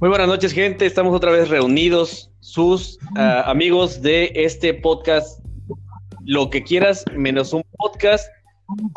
[0.00, 0.86] Muy buenas noches, gente.
[0.86, 5.44] Estamos otra vez reunidos, sus uh, amigos de este podcast,
[6.24, 8.26] Lo que quieras, menos un podcast.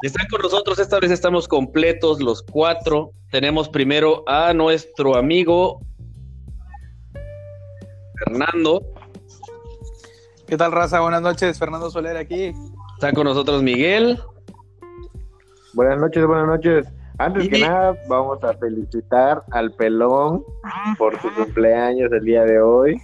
[0.04, 3.12] Están con nosotros, esta vez estamos completos los cuatro.
[3.32, 5.82] Tenemos primero a nuestro amigo
[8.24, 8.82] Fernando.
[10.48, 11.02] ¿Qué tal, raza?
[11.02, 12.54] Buenas noches, Fernando Soler aquí.
[12.94, 14.22] Está con nosotros Miguel.
[15.74, 16.88] Buenas noches, buenas noches.
[17.18, 20.44] Antes que nada, vamos a felicitar al pelón
[20.98, 23.02] por su cumpleaños el día de hoy.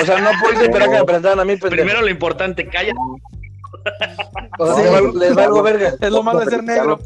[0.00, 1.56] O sea, no puedes esperar que me presentaran a mí.
[1.56, 1.82] Pendejo.
[1.82, 2.92] Primero lo importante, calla.
[4.58, 5.94] O sea, sí, les valgo verga.
[6.00, 6.98] Es lo malo de ser negro.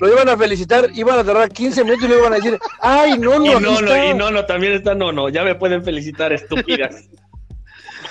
[0.00, 3.18] Lo iban a felicitar, iban a tardar 15 minutos y le iban a decir, ¡ay,
[3.18, 3.44] no, no!
[3.44, 5.28] Y no, no, y no, no, también está no, no.
[5.28, 7.08] Ya me pueden felicitar, estúpidas.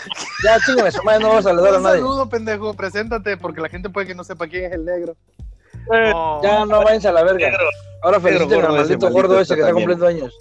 [0.43, 2.01] Ya, chingame, su madre, no vas a saludar a nadie.
[2.01, 5.15] Un saludo, pendejo, preséntate, porque la gente puede que no sepa quién es el negro.
[5.89, 7.49] Oh, ya, no váyanse a la verga.
[7.49, 7.65] Negro,
[8.03, 10.33] Ahora feliciten al maldito gordo ese que está cumpliendo años.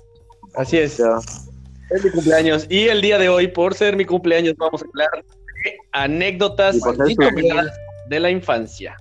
[0.54, 0.98] Así es.
[0.98, 1.18] Ya.
[1.90, 2.66] Es mi cumpleaños.
[2.68, 5.24] Y el día de hoy, por ser mi cumpleaños, vamos a hablar
[5.64, 6.76] de anécdotas
[8.08, 8.96] de la infancia.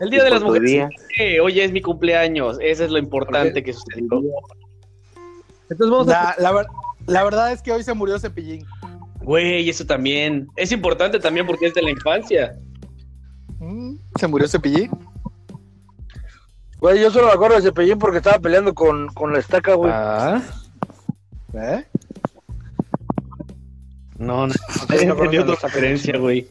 [0.00, 0.88] El Día de las Mujeres.
[1.18, 2.58] Eh, hoy es mi cumpleaños.
[2.60, 4.22] Eso es lo importante que sucedió.
[5.70, 6.34] Entonces vamos a...
[6.38, 6.66] la,
[7.06, 8.66] la verdad es que hoy se murió Cepillín.
[9.24, 10.48] Güey, eso también.
[10.56, 12.58] Es importante también porque es de la infancia.
[13.58, 14.90] Mm, ¿Se murió Cepillín?
[16.78, 19.90] Güey, yo solo me acuerdo de Cepillín porque estaba peleando con, con la estaca, güey.
[19.94, 20.42] Ah.
[21.54, 21.84] ¿Eh?
[24.18, 24.54] No, no,
[25.06, 26.46] no, no otra referencia, güey.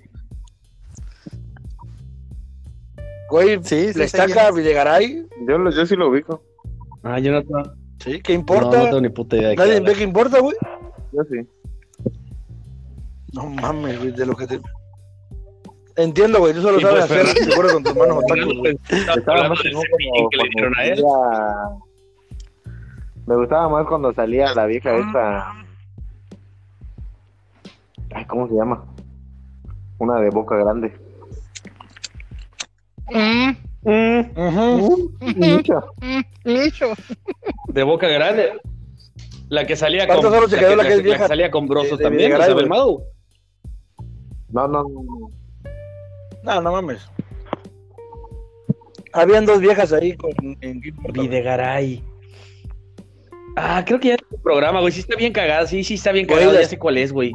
[3.29, 5.27] Güey, sí, la estaca Villegaray.
[5.47, 6.43] Yo, yo sí lo ubico.
[7.03, 7.43] Ah, yo no.
[7.99, 8.77] Sí, ¿qué importa?
[8.77, 9.55] No, no tengo ni puta idea.
[9.55, 10.55] ¿Nadie ve qué importa, güey?
[11.11, 11.47] Yo sí.
[13.33, 14.61] No mames, güey, de lo que te.
[15.95, 18.79] Entiendo, güey, tú solo sabes pues, hacer seguro con tus manos otacos, güey.
[18.89, 21.03] Estaba más como que le dieron a él.
[23.25, 25.53] Me gustaba más cuando salía la vieja esa.
[28.13, 28.85] Ay, ¿cómo se llama?
[29.99, 30.93] Una de boca grande.
[33.11, 33.51] Mm.
[33.85, 34.21] Mm.
[37.67, 38.53] De boca grande.
[39.49, 40.21] La que salía con.
[40.21, 42.37] Solo se quedó la, que, la, que, la que salía con brosos de, también, de
[42.39, 43.03] Isabel Madu.
[44.53, 45.31] No, no, no.
[46.43, 47.09] No, no mames.
[49.11, 50.31] Habían dos viejas ahí con
[50.61, 52.03] en Videgaray.
[53.55, 54.91] Ah, creo que ya es un programa, güey.
[54.91, 57.31] Sí está bien cagada, sí, sí está bien cagada, ya sé cuál es, güey.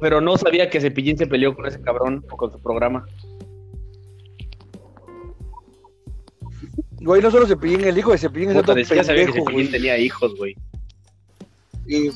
[0.00, 3.04] Pero no sabía que Cepillín se peleó con ese cabrón o con su programa.
[7.00, 9.98] Güey, no solo Cepillín, el hijo de Cepillín es otro pendejo, sabía que Cepillín tenía
[9.98, 10.56] hijos, güey.
[11.86, 12.10] Y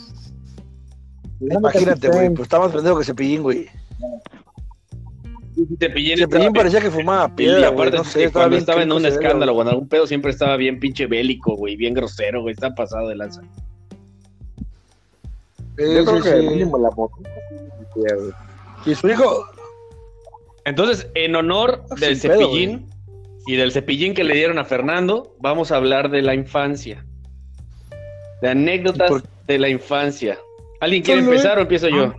[1.41, 3.67] Imagínate, güey, pues está más pendejo que Cepillín, güey.
[5.79, 9.55] Cepillín, Cepillín parecía que fumaba piedra, y aparte, no sé, cuando estaba en un escándalo
[9.55, 13.09] o en algún pedo, siempre estaba bien pinche bélico, güey, bien grosero, güey, está pasado
[13.09, 13.43] de lanza.
[15.79, 16.47] Yo creo que sí.
[16.47, 17.17] mínimo la moto.
[18.85, 19.47] Y su hijo...
[20.65, 22.87] Entonces, en honor del Cepillín
[23.47, 27.07] y del Cepillín que le dieron a Fernando, vamos a hablar de la infancia.
[28.43, 30.39] De anécdotas de la infancia.
[30.81, 32.15] ¿Alguien quiere empezar o empiezo yo?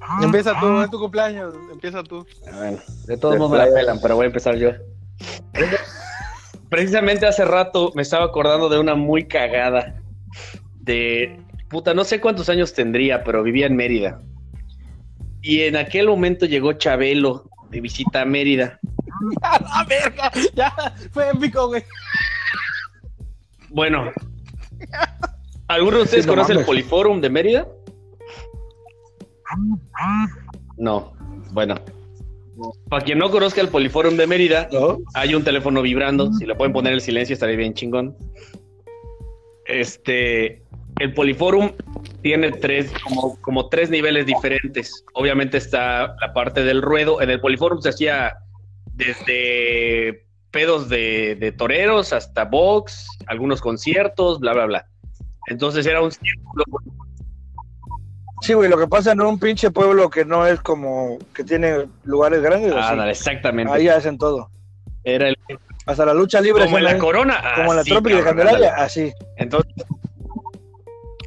[0.00, 0.20] Ah.
[0.22, 2.26] Empieza tú, es tu cumpleaños, empieza tú.
[2.46, 4.70] Ah, bueno, de todos modos me la pelan, pero voy a empezar yo.
[6.68, 10.00] Precisamente hace rato me estaba acordando de una muy cagada.
[10.80, 11.38] De
[11.68, 14.20] puta, no sé cuántos años tendría, pero vivía en Mérida.
[15.40, 18.78] Y en aquel momento llegó Chabelo de visita a Mérida.
[19.40, 20.74] Ya, la verga, ya,
[21.12, 21.84] fue épico, güey.
[23.68, 24.10] Bueno,
[25.72, 27.66] ¿Alguno de ustedes conoce el Poliforum de Mérida?
[30.76, 31.14] No.
[31.52, 31.76] Bueno.
[32.90, 34.68] Para quien no conozca el Poliforum de Mérida,
[35.14, 36.30] hay un teléfono vibrando.
[36.34, 38.14] Si lo pueden poner en silencio, estaría bien chingón.
[39.64, 40.62] Este.
[40.98, 41.72] El Poliforum
[42.20, 45.06] tiene tres, como, como tres niveles diferentes.
[45.14, 47.22] Obviamente está la parte del ruedo.
[47.22, 48.36] En el Poliforum se hacía
[48.92, 54.91] desde pedos de, de toreros hasta box, algunos conciertos, bla, bla, bla.
[55.46, 56.64] Entonces era un círculo.
[58.42, 61.86] Sí, güey, lo que pasa en un pinche pueblo que no es como que tiene
[62.04, 62.72] lugares grandes.
[62.74, 63.72] Ah, exactamente.
[63.72, 64.50] Ahí hacen todo.
[65.04, 65.36] Era el.
[65.86, 66.64] Hasta la lucha libre.
[66.64, 67.40] Como en la corona.
[67.56, 69.12] Como en la trópica de Candelaria, así.
[69.36, 69.72] Entonces,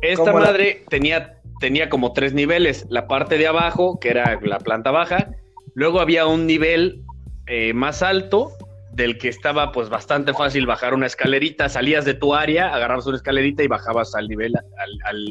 [0.01, 2.85] esta madre tenía, tenía como tres niveles.
[2.89, 5.29] La parte de abajo, que era la planta baja.
[5.73, 7.03] Luego había un nivel
[7.47, 8.51] eh, más alto,
[8.95, 13.17] del que estaba pues bastante fácil bajar una escalerita, salías de tu área, agarrabas una
[13.17, 14.53] escalerita y bajabas al nivel,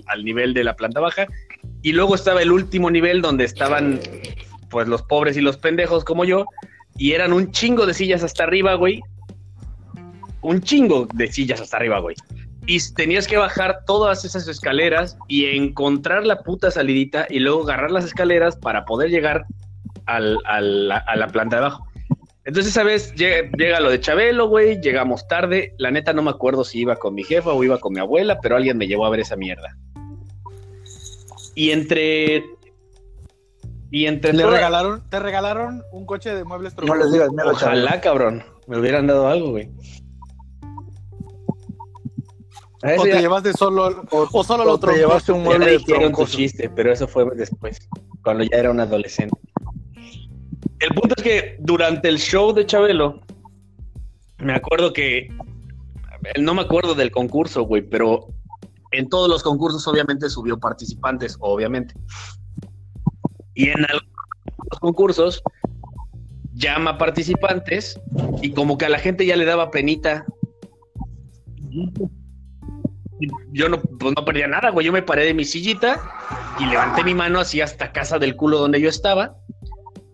[0.07, 1.27] al, nivel de la planta baja.
[1.81, 4.01] Y luego estaba el último nivel donde estaban
[4.69, 6.45] pues los pobres y los pendejos como yo,
[6.99, 9.01] y eran un chingo de sillas hasta arriba, güey.
[10.43, 12.17] un chingo de sillas hasta arriba, güey.
[12.67, 17.91] Y tenías que bajar todas esas escaleras y encontrar la puta salidita y luego agarrar
[17.91, 19.47] las escaleras para poder llegar
[20.05, 21.87] al, a la planta de abajo.
[22.45, 25.75] Entonces esa vez llega, lo de Chabelo, güey, llegamos tarde.
[25.79, 28.39] La neta no me acuerdo si iba con mi jefa o iba con mi abuela,
[28.41, 29.77] pero alguien me llevó a ver esa mierda.
[31.55, 32.45] Y entre...
[33.91, 34.33] Y entre...
[34.35, 38.45] ¿Le regalaron, ¿Te regalaron un coche de muebles No les digas, Ojalá, cabrón.
[38.67, 39.71] Me hubieran dado algo, güey.
[42.99, 44.93] O te llevaste solo, o, solo lo otro.
[44.93, 47.79] Te llevaste un mueble de chiste, pero eso fue después,
[48.23, 49.39] cuando ya era un adolescente.
[50.81, 53.21] El punto es que durante el show de Chabelo,
[54.39, 55.29] me acuerdo que.
[56.41, 58.29] No me acuerdo del concurso, güey, pero
[58.93, 61.95] en todos los concursos, obviamente, subió participantes, obviamente.
[63.55, 65.43] Y en algunos concursos
[66.55, 68.01] llama participantes
[68.41, 70.25] y como que a la gente ya le daba penita.
[73.53, 74.87] Yo no, pues no perdía nada, güey.
[74.87, 76.01] Yo me paré de mi sillita
[76.59, 79.37] y levanté mi mano así hasta casa del culo donde yo estaba.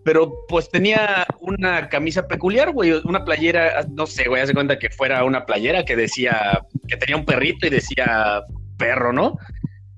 [0.03, 2.91] Pero pues tenía una camisa peculiar, güey.
[3.03, 7.17] Una playera, no sé, güey, hace cuenta que fuera una playera que decía, que tenía
[7.17, 8.41] un perrito y decía
[8.77, 9.37] perro, ¿no?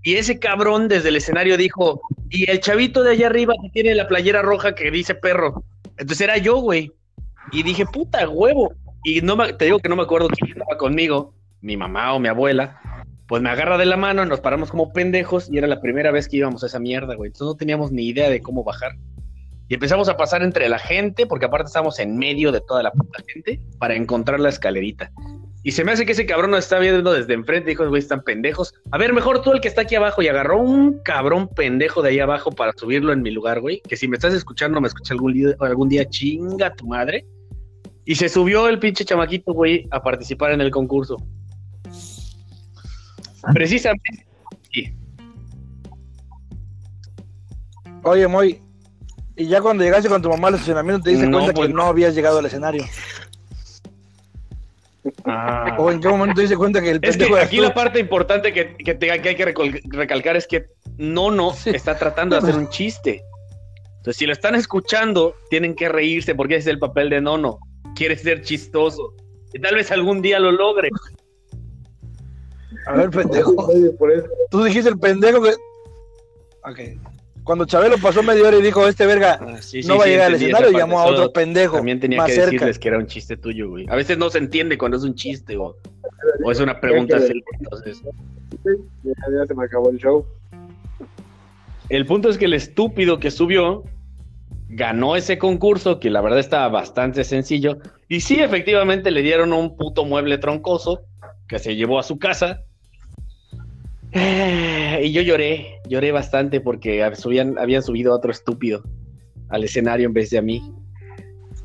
[0.03, 3.95] Y ese cabrón desde el escenario dijo, y el chavito de allá arriba que tiene
[3.95, 5.63] la playera roja que dice perro.
[5.97, 6.91] Entonces era yo, güey.
[7.51, 8.73] Y dije, puta huevo.
[9.05, 12.19] Y no me, te digo que no me acuerdo quién estaba conmigo, mi mamá o
[12.19, 12.79] mi abuela.
[13.27, 16.27] Pues me agarra de la mano, nos paramos como pendejos y era la primera vez
[16.27, 17.29] que íbamos a esa mierda, güey.
[17.29, 18.91] Entonces no teníamos ni idea de cómo bajar.
[19.69, 22.91] Y empezamos a pasar entre la gente, porque aparte estamos en medio de toda la
[22.91, 25.11] puta gente, para encontrar la escalerita.
[25.65, 27.69] Y se me hace que ese cabrón nos está viendo desde enfrente.
[27.69, 28.73] Dijo, güey, están pendejos.
[28.91, 30.21] A ver, mejor tú el que está aquí abajo.
[30.21, 33.81] Y agarró un cabrón pendejo de ahí abajo para subirlo en mi lugar, güey.
[33.87, 37.25] Que si me estás escuchando, me escucha algún día, algún día chinga tu madre.
[38.03, 41.15] Y se subió el pinche chamaquito, güey, a participar en el concurso.
[43.53, 44.27] Precisamente.
[48.03, 48.59] Oye, Moy,
[49.35, 51.83] y ya cuando llegaste con tu mamá al estacionamiento te diste cuenta que pues no
[51.83, 52.83] habías llegado al escenario.
[55.25, 55.75] Ah.
[55.79, 58.53] ¿O en qué momento te diste cuenta que el Es que aquí la parte importante
[58.53, 63.23] que, que, hay que recalcar es que no, no está tratando de hacer un chiste.
[63.97, 67.59] Entonces, si lo están escuchando, tienen que reírse porque ese es el papel de Nono.
[67.95, 69.13] Quiere ser chistoso.
[69.53, 70.89] Y tal vez algún día lo logre.
[72.87, 73.69] A ver, pendejo.
[74.51, 75.51] Tú dijiste el pendejo que.
[76.65, 76.79] Ok.
[77.43, 80.35] Cuando Chabelo pasó media hora y dijo, este verga ah, no va a llegar al
[80.35, 81.75] escenario, y llamó a otro pendejo.
[81.77, 83.85] También tenía que decirles que era un chiste tuyo, güey.
[83.89, 85.75] A veces no se entiende cuando es un chiste o,
[86.43, 87.33] o es una pregunta así.
[87.59, 88.01] Entonces.
[89.03, 90.25] Ya, se me acabó el show.
[91.89, 93.83] El punto es que el estúpido que subió
[94.69, 97.79] ganó ese concurso, que la verdad estaba bastante sencillo.
[98.07, 101.01] Y sí, efectivamente le dieron un puto mueble troncoso
[101.47, 102.61] que se llevó a su casa
[105.01, 108.83] y yo lloré, lloré bastante porque subían, habían subido a otro estúpido
[109.49, 110.61] al escenario en vez de a mí.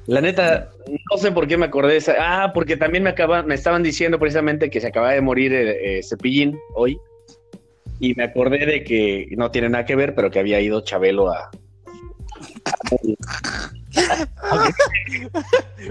[0.07, 0.71] La neta,
[1.11, 2.15] no sé por qué me acordé de esa.
[2.19, 5.99] Ah, porque también me, acaba, me estaban diciendo precisamente que se acaba de morir eh,
[5.99, 6.99] eh, Cepillín hoy.
[8.01, 11.31] Y me acordé de que no tiene nada que ver, pero que había ido Chabelo
[11.31, 11.51] a,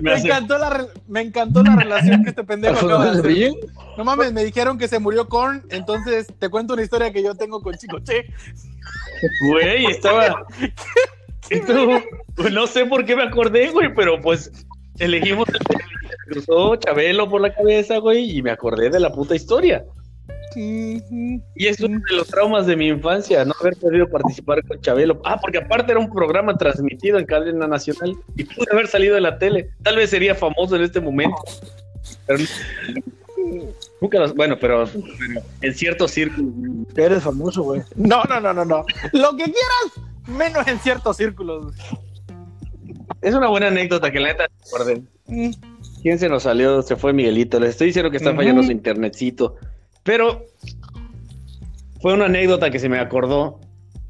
[0.01, 3.55] me, encantó la me encantó la relación que este pendejo acaba de
[3.97, 7.35] No mames, me dijeron que se murió con, entonces te cuento una historia que yo
[7.35, 8.25] tengo con Chico Che.
[9.49, 10.45] Güey, estaba.
[12.35, 14.51] pues no sé por qué me acordé, güey, pero pues
[14.99, 15.47] elegimos.
[16.27, 19.85] Cruzó Chabelo por la cabeza, güey, y me acordé de la puta historia.
[20.59, 25.21] Y es uno de los traumas de mi infancia, no haber podido participar con Chabelo.
[25.23, 29.21] Ah, porque aparte era un programa transmitido en cadena nacional y pude haber salido de
[29.21, 29.69] la tele.
[29.83, 31.37] Tal vez sería famoso en este momento.
[32.25, 32.43] Pero
[34.01, 34.89] nunca bueno, pero,
[35.61, 36.51] en ciertos círculos.
[36.95, 37.81] Eres famoso, güey.
[37.95, 38.83] No, no, no, no, no.
[39.13, 41.75] Lo que quieras, menos en ciertos círculos.
[43.21, 45.07] Es una buena anécdota que la neta recuerden.
[46.01, 46.81] ¿Quién se nos salió?
[46.81, 47.59] Se fue Miguelito.
[47.59, 49.55] Les estoy diciendo que está fallando su internetcito.
[50.07, 50.45] Pero
[52.01, 53.59] fue una anécdota que se me acordó,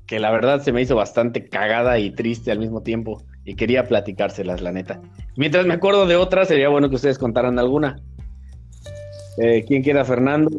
[0.06, 3.88] que la verdad se me hizo bastante cagada y triste al mismo tiempo, y quería
[3.88, 5.02] platicárselas, la neta.
[5.38, 8.00] Mientras me acuerdo de otra, sería bueno que ustedes contaran alguna.
[9.40, 10.52] Eh, ¿Quién queda, Fernando?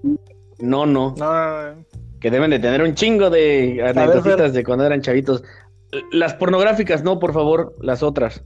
[0.59, 1.15] No, no.
[1.17, 1.85] No.
[2.21, 5.45] Que deben de tener un chingo de anécdotas de cuando eran chavitos.
[6.11, 8.45] Las pornográficas, no, por favor, las otras.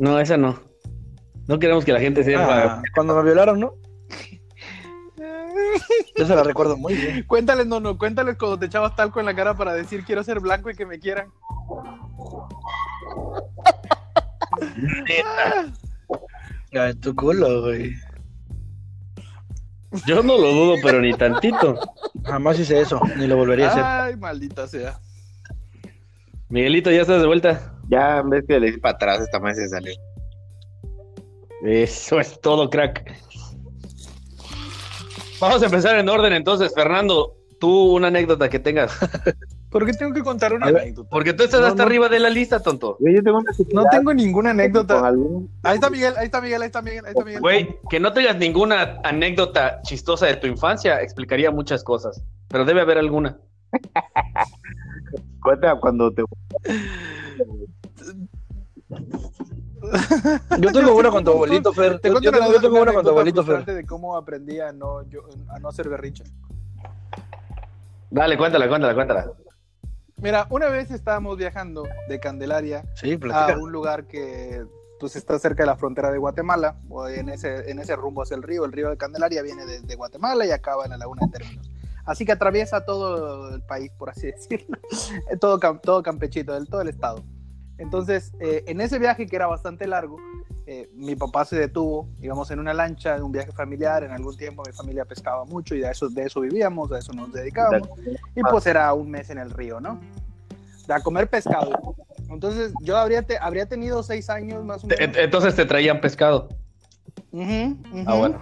[0.00, 0.71] No, esa no.
[1.48, 2.64] No queremos que la gente sepa.
[2.64, 3.74] Ah, cuando me violaron, ¿no?
[6.16, 7.24] Yo se la recuerdo muy bien.
[7.24, 10.40] Cuéntales, no, no, cuéntales cuando te echabas talco en la cara para decir quiero ser
[10.40, 11.32] blanco y que me quieran.
[16.74, 17.94] Ay, tu culo, güey.
[20.06, 21.78] Yo no lo dudo, pero ni tantito.
[22.24, 23.84] Jamás hice eso, ni lo volvería a hacer.
[23.84, 24.98] Ay, maldita sea.
[26.48, 27.74] Miguelito, ¿ya estás de vuelta?
[27.88, 29.92] Ya, en vez que le di para atrás, esta vez se salió.
[31.64, 33.04] Eso es todo, crack.
[35.40, 37.36] Vamos a empezar en orden entonces, Fernando.
[37.60, 38.98] Tú una anécdota que tengas.
[39.70, 41.08] ¿Por qué tengo que contar una anécdota?
[41.08, 42.98] Porque tú estás hasta arriba de la lista, tonto.
[43.72, 45.10] no tengo ninguna anécdota.
[45.62, 47.40] Ahí está Miguel, ahí está Miguel, ahí está Miguel, ahí está Miguel.
[47.40, 52.82] Güey, que no tengas ninguna anécdota chistosa de tu infancia explicaría muchas cosas, pero debe
[52.82, 53.38] haber alguna.
[55.42, 56.22] Cuenta cuando te
[60.58, 61.98] Yo tengo una con tu abuelito, Fer.
[61.98, 63.64] Te yo, tengo, yo tengo una con tu abuelito, Fer.
[63.64, 66.24] de cómo aprendí a no, yo, a no hacer berrinche.
[68.10, 69.32] Dale, cuéntala, cuéntala, cuéntala.
[70.16, 72.84] Mira, una vez estábamos viajando de Candelaria
[73.32, 74.64] a un lugar que
[75.00, 78.36] pues, está cerca de la frontera de Guatemala, o en ese, en ese rumbo hacia
[78.36, 78.64] el río.
[78.64, 81.68] El río de Candelaria viene desde Guatemala y acaba en la laguna de Términos.
[82.04, 84.78] Así que atraviesa todo el país, por así decirlo.
[85.40, 87.24] todo, todo Campechito, todo el estado.
[87.78, 90.18] Entonces, eh, en ese viaje que era bastante largo,
[90.66, 94.36] eh, mi papá se detuvo, íbamos en una lancha, en un viaje familiar, en algún
[94.36, 97.88] tiempo mi familia pescaba mucho y de eso, de eso vivíamos, a eso nos dedicábamos,
[98.36, 100.00] y pues era un mes en el río, ¿no?
[100.88, 101.96] A comer pescado.
[102.28, 105.16] Entonces, yo habría, habría tenido seis años más o menos.
[105.16, 106.48] Entonces te traían pescado.
[108.06, 108.40] ah, bueno.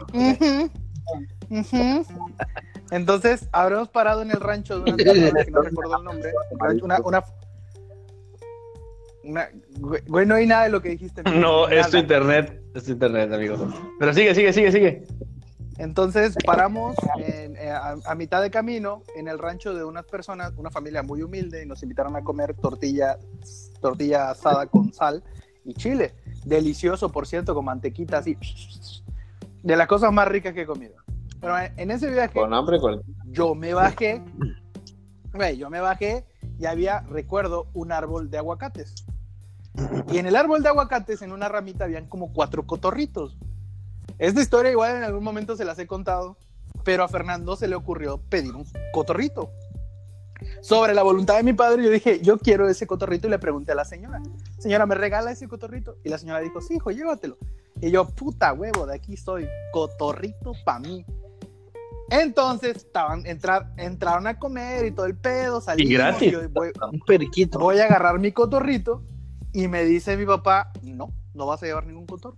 [2.91, 6.33] Entonces, habremos parado en el rancho de una persona que no recuerdo el nombre,
[6.83, 7.25] una, una,
[10.07, 11.23] güey, no hay nada de lo que dijiste.
[11.35, 13.57] No, es tu internet, es tu internet, amigo.
[13.99, 15.07] Pero sigue, sigue, sigue, sigue.
[15.79, 17.73] Entonces paramos eh,
[18.05, 21.67] a, mitad de camino en el rancho de unas personas, una familia muy humilde, y
[21.67, 23.19] nos invitaron a comer tortilla,
[23.81, 25.23] tortilla asada con sal
[25.65, 26.15] y chile.
[26.45, 28.37] Delicioso, por cierto, con mantequita así.
[29.63, 30.97] De las cosas más ricas que he comido.
[31.41, 32.39] Pero en ese viaje.
[32.39, 33.01] Con hambre, con.
[33.31, 34.23] Yo me bajé.
[35.33, 36.27] Güey, yo me bajé
[36.59, 38.95] y había, recuerdo, un árbol de aguacates.
[40.11, 43.37] Y en el árbol de aguacates, en una ramita, habían como cuatro cotorritos.
[44.19, 46.37] Esta historia igual en algún momento se las he contado,
[46.85, 49.51] pero a Fernando se le ocurrió pedir un cotorrito.
[50.63, 53.73] Sobre la voluntad de mi padre, yo dije, yo quiero ese cotorrito y le pregunté
[53.73, 54.21] a la señora,
[54.59, 55.97] señora, ¿me regala ese cotorrito?
[56.05, 57.37] Y la señora dijo, sí, hijo, llévatelo.
[57.81, 61.05] Y yo, puta huevo, de aquí soy, cotorrito para mí.
[62.11, 65.91] Entonces estaban, entrar, entraron a comer y todo el pedo, salimos.
[65.91, 66.53] Y gratis.
[66.53, 67.59] voy, un periquito.
[67.59, 69.03] Voy a agarrar mi cotorrito
[69.53, 72.37] y me dice mi papá, no, no vas a llevar ningún cotorro.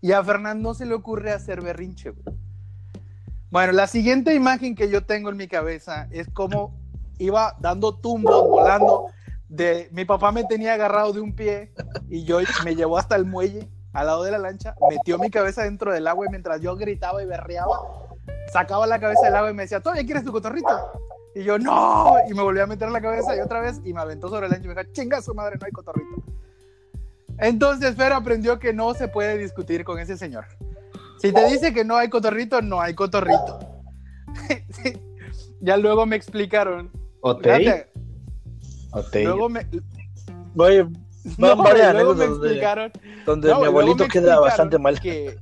[0.00, 2.12] Y a Fernando se le ocurre hacer berrinche,
[3.50, 6.78] Bueno, la siguiente imagen que yo tengo en mi cabeza es como
[7.18, 9.06] iba dando tumbos, volando.
[9.48, 11.72] De, mi papá me tenía agarrado de un pie
[12.08, 15.62] y yo me llevó hasta el muelle al lado de la lancha, metió mi cabeza
[15.62, 17.78] dentro del agua y mientras yo gritaba y berreaba,
[18.52, 20.68] sacaba la cabeza del agua y me decía, ¿todavía quieres tu cotorrito?
[21.36, 24.00] Y yo, no, y me volví a meter la cabeza y otra vez y me
[24.00, 26.22] aventó sobre el ancho y me dijo, chinga su madre, no hay cotorrito.
[27.36, 30.46] Entonces Fer aprendió que no se puede discutir con ese señor.
[31.18, 33.58] Si te dice que no hay cotorrito, no hay cotorrito.
[35.60, 36.90] ya luego me explicaron.
[37.20, 37.84] ¿Otey?
[39.12, 39.66] Luego me...
[40.56, 40.84] Oye,
[41.36, 42.92] no, luego me explicaron...
[43.26, 44.98] Donde, mi abuelito queda bastante mal.
[44.98, 45.36] Que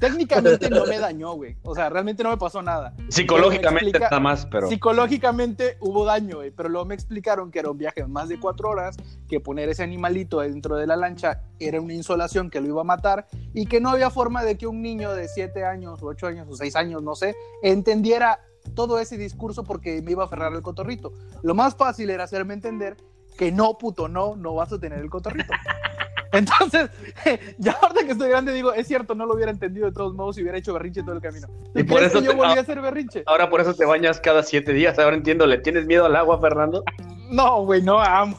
[0.00, 1.56] técnicamente no me dañó, güey.
[1.62, 2.94] O sea, realmente no me pasó nada.
[3.08, 4.68] Psicológicamente nada más, pero.
[4.68, 6.50] Psicológicamente hubo daño, güey.
[6.50, 8.96] Pero luego me explicaron que era un viaje de más de cuatro horas,
[9.28, 12.84] que poner ese animalito dentro de la lancha era una insolación que lo iba a
[12.84, 16.26] matar y que no había forma de que un niño de siete años, o ocho
[16.26, 18.40] años, o seis años, no sé, entendiera
[18.74, 21.12] todo ese discurso porque me iba a aferrar el cotorrito.
[21.42, 22.96] Lo más fácil era hacerme entender
[23.36, 25.52] que no, puto, no, no vas a tener el cotorrito.
[26.32, 26.90] Entonces,
[27.58, 30.36] ya ahorita que estoy grande digo, es cierto, no lo hubiera entendido de todos modos
[30.36, 31.48] si hubiera hecho berrinche todo el camino.
[31.74, 33.22] Y por eso yo volví a hacer berrinche.
[33.26, 34.98] Ahora por eso te bañas cada siete días.
[34.98, 36.84] Ahora entiendo, ¿le tienes miedo al agua, Fernando?
[37.30, 38.38] No, güey, no amo.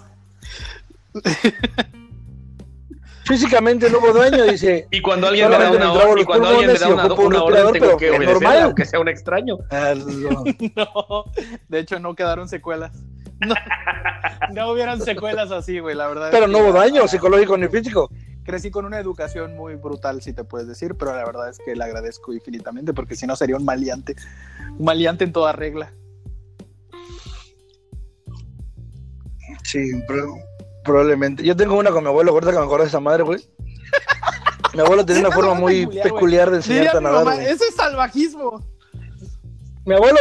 [3.26, 4.88] Físicamente no hubo daño, dice.
[4.92, 7.74] Y cuando alguien me da una hora, y cuando alguien me da una, una orden,
[7.74, 9.58] tengo que obedecer, aunque sea un extraño.
[9.70, 11.26] Ah, no,
[11.70, 12.92] de hecho no quedaron secuelas.
[13.42, 13.56] No,
[14.54, 16.30] no hubieran secuelas así, güey, la verdad.
[16.32, 18.10] Pero no hubo daño psicológico ni físico.
[18.44, 21.76] Crecí con una educación muy brutal, si te puedes decir, pero la verdad es que
[21.76, 24.16] le agradezco infinitamente porque si no sería un maleante.
[24.78, 25.94] Un maleante en toda regla.
[29.64, 29.92] Sí,
[30.84, 31.44] probablemente.
[31.44, 33.40] Yo tengo una con mi abuelo, ahorita que me acuerdo de esa madre, güey.
[34.74, 37.42] Mi abuelo tenía una forma muy peculiar de enseñar a nadar.
[37.42, 38.66] ese es salvajismo.
[39.86, 40.18] Mi abuelo,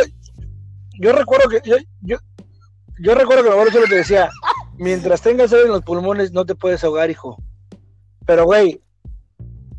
[0.99, 2.19] yo recuerdo que yo, yo,
[3.01, 4.31] yo recuerdo que mi abuelo solo te decía,
[4.77, 7.37] mientras tengas aire en los pulmones no te puedes ahogar, hijo.
[8.27, 8.81] Pero, güey,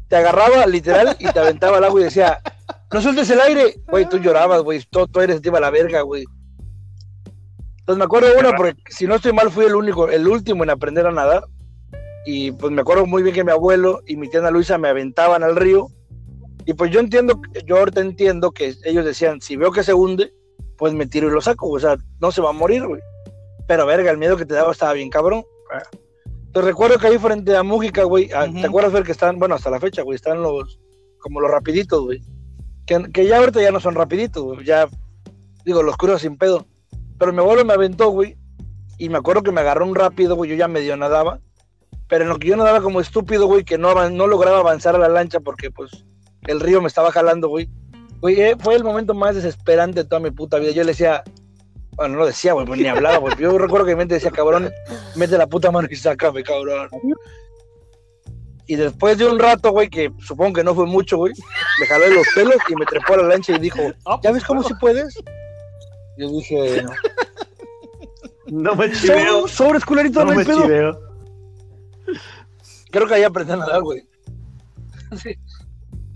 [0.08, 2.40] te agarraba literal y te aventaba al agua y decía,
[2.92, 3.76] no sueltes el aire.
[3.88, 6.26] Güey, tú llorabas, güey, todo, todo eres te iba a la verga, güey.
[7.80, 10.64] Entonces me acuerdo de una, porque si no estoy mal, fui el único, el último
[10.64, 11.44] en aprender a nadar.
[12.26, 14.90] Y pues me acuerdo muy bien que mi abuelo y mi tía Ana Luisa me
[14.90, 15.88] aventaban al río.
[16.66, 20.32] Y pues yo entiendo, yo ahorita entiendo que ellos decían, si veo que se hunde,
[20.78, 23.02] pues me tiro y lo saco, o sea, no se va a morir, güey.
[23.72, 25.46] Pero verga, el miedo que te daba estaba bien cabrón.
[26.52, 29.56] Te recuerdo que ahí frente a Mújica, güey, ah, ¿te acuerdas ver que están, bueno,
[29.56, 30.78] hasta la fecha, güey, están los,
[31.20, 32.22] como los rapiditos, güey.
[32.86, 34.90] Que, que, ya ahorita ya no son rapiditos, güey, ya,
[35.64, 36.68] digo, los curos sin pedo.
[37.18, 38.36] Pero mi abuelo me aventó, güey,
[38.98, 41.40] y me acuerdo que me agarró un rápido, güey, yo ya medio nadaba,
[42.10, 45.00] pero en lo que yo nadaba como estúpido, güey, que no, no lograba avanzar a
[45.00, 45.92] la lancha porque, pues,
[46.46, 47.70] el río me estaba jalando, güey.
[48.20, 50.72] Güey, eh, fue el momento más desesperante de toda mi puta vida.
[50.72, 51.24] Yo le decía,
[51.96, 53.36] bueno, no lo decía, güey, pues ni hablaba, güey.
[53.38, 54.72] Yo recuerdo que mi mente decía, cabrón,
[55.16, 56.90] mete la puta mano y sácame, cabrón.
[58.68, 61.34] Y después de un rato, güey, que supongo que no fue mucho, güey,
[61.80, 64.32] me jaló de los pelos y me trepó a la lancha y dijo, ah, ¿ya
[64.32, 65.16] ves cómo si puedes?
[66.18, 66.86] Yo dije,
[68.48, 69.48] no me chiveo.
[69.48, 71.00] Sobre, escularito, no, no me chiveo.
[72.92, 74.04] Creo que ahí aprendí a nadar, güey.
[75.18, 75.36] Sí.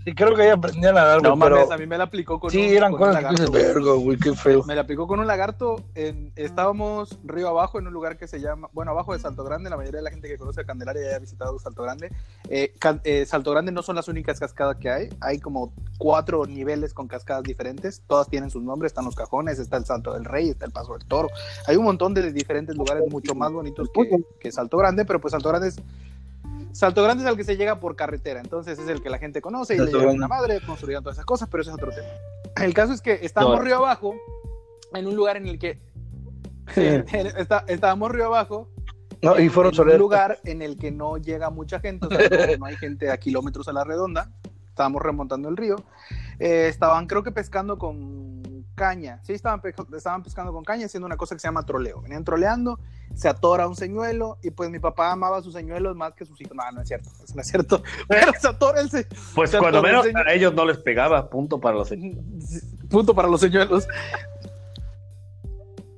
[0.06, 2.48] Sí, creo que ella aprendía a nadar, No mames, a mí me la aplicó con
[2.48, 3.50] sí, un, eran cosas lagarto.
[3.50, 4.62] verga, güey, qué feo.
[4.62, 5.82] Me la aplicó con un lagarto.
[5.96, 9.68] En, estábamos río abajo en un lugar que se llama, bueno, abajo de Salto Grande.
[9.68, 12.12] La mayoría de la gente que conoce Candelaria ya ha visitado Salto Grande.
[12.48, 12.72] Eh,
[13.02, 15.08] eh, Salto Grande no son las únicas cascadas que hay.
[15.20, 18.00] Hay como cuatro niveles con cascadas diferentes.
[18.06, 18.90] Todas tienen sus nombres.
[18.90, 21.30] Están los cajones, está el Salto del Rey, está el Paso del Toro.
[21.66, 25.32] Hay un montón de diferentes lugares mucho más bonitos que, que Salto Grande, pero pues
[25.32, 25.82] Salto Grande es
[26.76, 29.40] Salto Grande es al que se llega por carretera, entonces es el que la gente
[29.40, 32.06] conoce y le lleva una madre, construyeron todas esas cosas, pero ese es otro tema.
[32.62, 34.14] El caso es que estábamos río abajo,
[34.92, 35.80] en un lugar en el que
[37.68, 38.68] estábamos río abajo.
[39.22, 42.58] No, y fueron en un lugar en el que no llega mucha gente, o sea,
[42.58, 44.30] no, hay gente a kilómetros a la redonda.
[44.68, 45.76] Estábamos remontando el río.
[46.38, 48.42] Eh, estaban, creo que pescando con
[48.76, 49.18] caña.
[49.24, 49.60] Sí, estaban,
[49.96, 52.00] estaban pescando con caña, haciendo una cosa que se llama troleo.
[52.02, 52.78] Venían troleando,
[53.14, 56.40] se atora un señuelo y pues mi papá amaba a sus señuelos más que sus
[56.40, 56.54] hijos.
[56.54, 57.82] No, no es cierto, no es cierto.
[58.08, 61.76] Pero se atora el se Pues cuando menos a ellos no les pegaba, punto para
[61.76, 62.24] los señuelos.
[62.88, 63.88] Punto para los señuelos.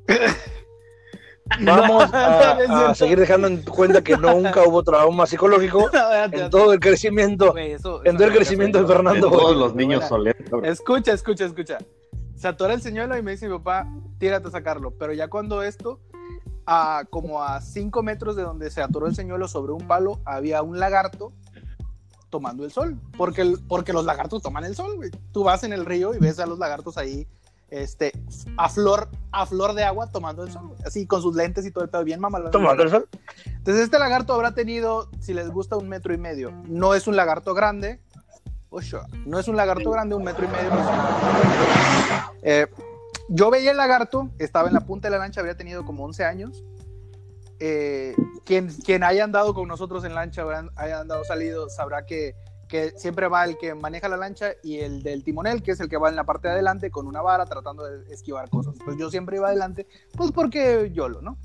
[1.60, 5.90] Vamos a, seguir dejando en cuenta que nunca hubo trauma psicológico
[6.32, 9.30] en todo el crecimiento, en todo el crecimiento de Fernando.
[9.30, 10.62] todos los niños soletos.
[10.64, 11.78] Escucha, escucha, escucha
[12.38, 14.92] se atora el señuelo y me dice mi papá, tírate a sacarlo.
[14.92, 16.00] Pero ya cuando esto,
[16.66, 20.62] a, como a 5 metros de donde se atoró el señuelo sobre un palo, había
[20.62, 21.32] un lagarto
[22.30, 23.00] tomando el sol.
[23.16, 25.10] Porque, porque los lagartos toman el sol, güey.
[25.32, 27.26] Tú vas en el río y ves a los lagartos ahí
[27.70, 28.12] este,
[28.56, 31.84] a flor, a flor de agua tomando el sol, así con sus lentes y todo
[31.84, 32.50] el pedo bien mamalón.
[32.50, 33.08] Tomando el sol.
[33.44, 36.52] Entonces este lagarto habrá tenido, si les gusta, un metro y medio.
[36.66, 38.00] No es un lagarto grande,
[39.26, 40.70] no es un lagarto grande, un metro y medio.
[42.42, 42.66] Eh,
[43.28, 46.24] yo veía el lagarto, estaba en la punta de la lancha, había tenido como 11
[46.24, 46.64] años.
[47.60, 50.44] Eh, quien, quien haya andado con nosotros en lancha,
[50.76, 52.36] haya andado salido, sabrá que,
[52.68, 55.88] que siempre va el que maneja la lancha y el del timonel, que es el
[55.88, 58.76] que va en la parte de adelante con una vara tratando de esquivar cosas.
[58.84, 61.36] Pues yo siempre iba adelante, pues porque yo lo, ¿no?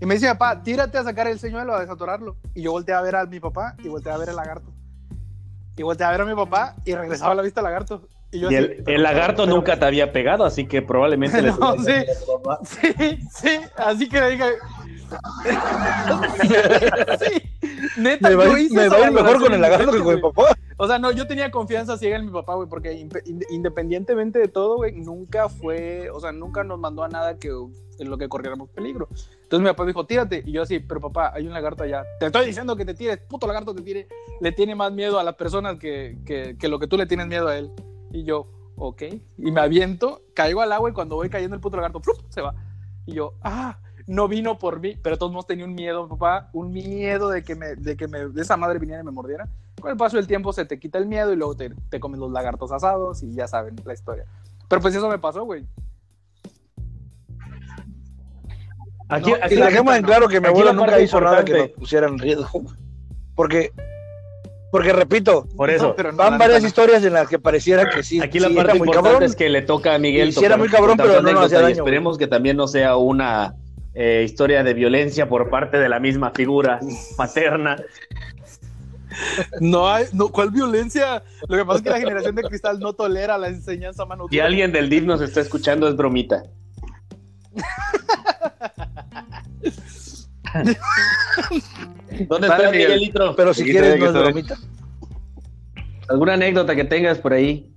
[0.00, 2.36] Y me decía, papá, tírate a sacar el señuelo, a desatorarlo.
[2.54, 4.70] Y yo volteé a ver a mi papá y volteé a ver el lagarto.
[5.76, 8.06] Y volteé a ver a mi papá y regresaba a la vista al lagarto.
[8.36, 11.92] Y, yo el, lagarto nunca te había pegado, así que probablemente le no, sí,
[12.64, 14.44] sí, sí, así que le dije.
[17.20, 17.42] sí,
[17.96, 20.56] neta, me va, yo hice me va mejor con el lagarto que con mi papá.
[20.78, 23.08] O sea, no, yo tenía confianza ciega en mi papá, güey, porque
[23.50, 28.10] independientemente de todo, güey, nunca fue, o sea, nunca nos mandó a nada que en
[28.10, 29.08] lo que corriéramos peligro.
[29.42, 30.42] Entonces mi papá me dijo, tírate.
[30.44, 32.04] Y yo así, pero papá, hay un lagarto allá.
[32.20, 34.08] Te estoy diciendo que te tires, puto lagarto te tire.
[34.40, 37.26] Le tiene más miedo a las personas que, que, que lo que tú le tienes
[37.26, 37.70] miedo a él.
[38.10, 39.02] Y yo, ok.
[39.38, 42.54] Y me aviento, caigo al agua y cuando voy cayendo el puto lagarto, se va.
[43.04, 46.72] Y yo, ah, no vino por mí, pero todos modos tenía un miedo, papá, un
[46.72, 49.48] miedo de que, me, de que me, de esa madre viniera y me mordiera.
[49.80, 52.20] Con el paso del tiempo se te quita el miedo y luego te, te comen
[52.20, 54.24] los lagartos asados y ya saben la historia.
[54.68, 55.66] Pero pues eso me pasó, güey.
[59.08, 62.18] Aquí, y dejemos en claro que mi abuelo nunca hizo nada que nos pusiera en
[62.18, 62.64] riesgo.
[63.36, 63.72] Porque,
[64.70, 68.20] porque repito, por eso van varias historias en las que pareciera que sí.
[68.20, 70.32] Aquí la parte importante es que le toca a Miguel.
[70.32, 73.54] Sí, era muy cabrón, pero no hacía daño, Esperemos que también no sea una
[73.94, 76.80] eh, historia de violencia por parte de la misma figura
[77.16, 77.76] paterna.
[79.60, 81.22] No hay, no, ¿cuál violencia?
[81.48, 84.26] Lo que pasa es que la generación de cristal no tolera la enseñanza mano.
[84.30, 86.42] Si alguien del DIF nos está escuchando, es bromita.
[92.28, 93.34] ¿Dónde está Miguelito?
[93.36, 94.56] Pero si quieres, no es bromita.
[96.08, 97.72] ¿Alguna anécdota que tengas por ahí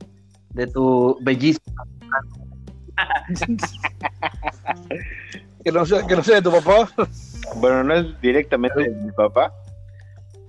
[0.53, 1.65] de tu bellísimo?
[5.63, 6.89] que, no sea, que no sea de tu papá.
[7.55, 9.51] Bueno, no es directamente de mi papá,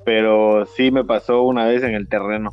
[0.04, 2.50] pero sí me pasó una vez en el terreno.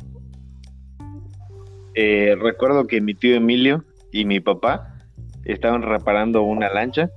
[1.94, 4.94] Eh, recuerdo que mi tío Emilio y mi papá
[5.44, 7.10] estaban reparando una lancha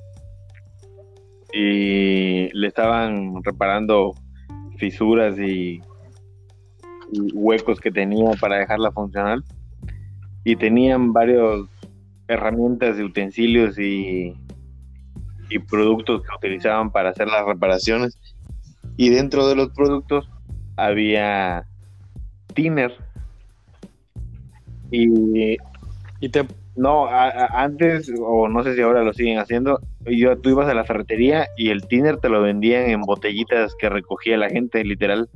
[1.54, 4.14] y le estaban reparando
[4.78, 5.82] fisuras y,
[7.34, 9.44] huecos que tenía para dejarla funcional.
[10.44, 11.68] Y tenían varias
[12.28, 14.34] herramientas y utensilios y,
[15.50, 18.18] y productos que utilizaban para hacer las reparaciones.
[18.96, 20.30] Y dentro de los productos
[20.78, 21.66] había
[22.54, 22.94] tiner.
[24.90, 25.58] Y,
[26.22, 30.68] y te no, antes, o no sé si ahora lo siguen haciendo, yo, tú ibas
[30.68, 34.84] a la ferretería y el tiner te lo vendían en botellitas que recogía la gente,
[34.84, 35.30] literal.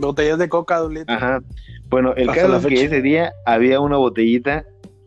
[0.00, 1.40] Botellas de coca, Ajá.
[1.88, 4.64] Bueno, el caso es que ese día había una botellita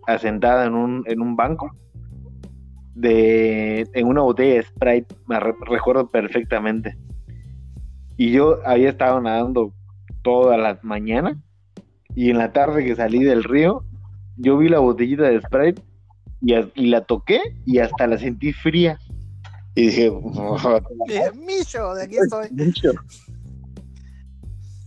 [0.08, 1.76] asentada en un, en un banco
[2.94, 6.98] de en una botella de Sprite, me recuerdo perfectamente.
[8.18, 9.74] Y yo había estado nadando
[10.22, 11.38] toda la mañana
[12.16, 13.84] y en la tarde que salí del río,
[14.38, 15.82] yo vi la botellita de Sprite
[16.42, 18.98] y, la toqué y hasta la sentí fría.
[19.76, 20.12] Y dije,
[21.36, 22.48] Micho, de aquí estoy.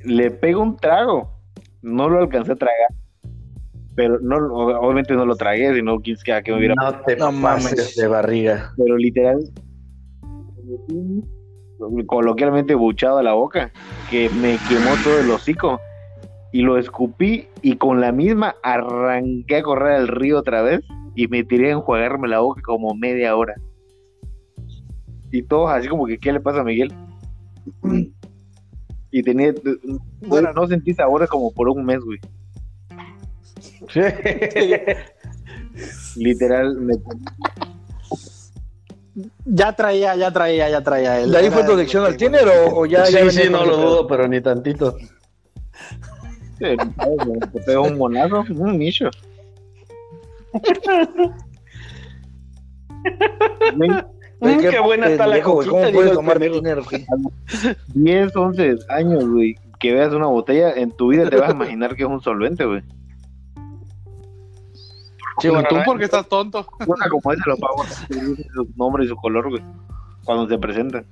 [0.05, 1.31] Le pego un trago.
[1.83, 2.89] No lo alcancé a tragar.
[3.95, 6.15] Pero no, obviamente no lo tragué, sino que
[6.47, 6.75] me hubiera.
[6.77, 8.73] No te no mames de barriga.
[8.77, 9.41] Pero literal,
[12.07, 13.73] coloquialmente buchado a la boca,
[14.09, 15.81] que me quemó todo el hocico
[16.53, 20.81] y lo escupí y con la misma arranqué a correr al río otra vez
[21.15, 23.55] y me tiré a enjuagarme la boca como media hora.
[25.31, 26.93] Y todos así como que, ¿qué le pasa a Miguel?
[29.11, 29.55] Y tenía,
[30.21, 32.19] bueno, no sentí sabores como por un mes, güey.
[36.17, 36.77] Literal,
[39.47, 41.27] Ya traía, ya traía, ya traía.
[41.27, 43.07] ¿De ahí fue tu adicción al tiner o, ya?
[43.07, 44.95] Sí, sí, no lo dudo, pero ni tantito.
[46.59, 46.77] Te
[47.67, 49.11] pegó un monazo, un nicho.
[54.41, 56.83] qué buena está la coquita, ¿Cómo puedes tomar dinero?
[57.95, 59.57] 10, 11 años, güey.
[59.79, 62.65] Que veas una botella, en tu vida te vas a imaginar que es un solvente,
[62.65, 62.83] güey.
[65.41, 66.67] Sí, bueno, tú porque estás tonto.
[66.85, 69.63] Una como esa lo pago su nombre y su color, güey.
[70.25, 71.07] Cuando se presentan.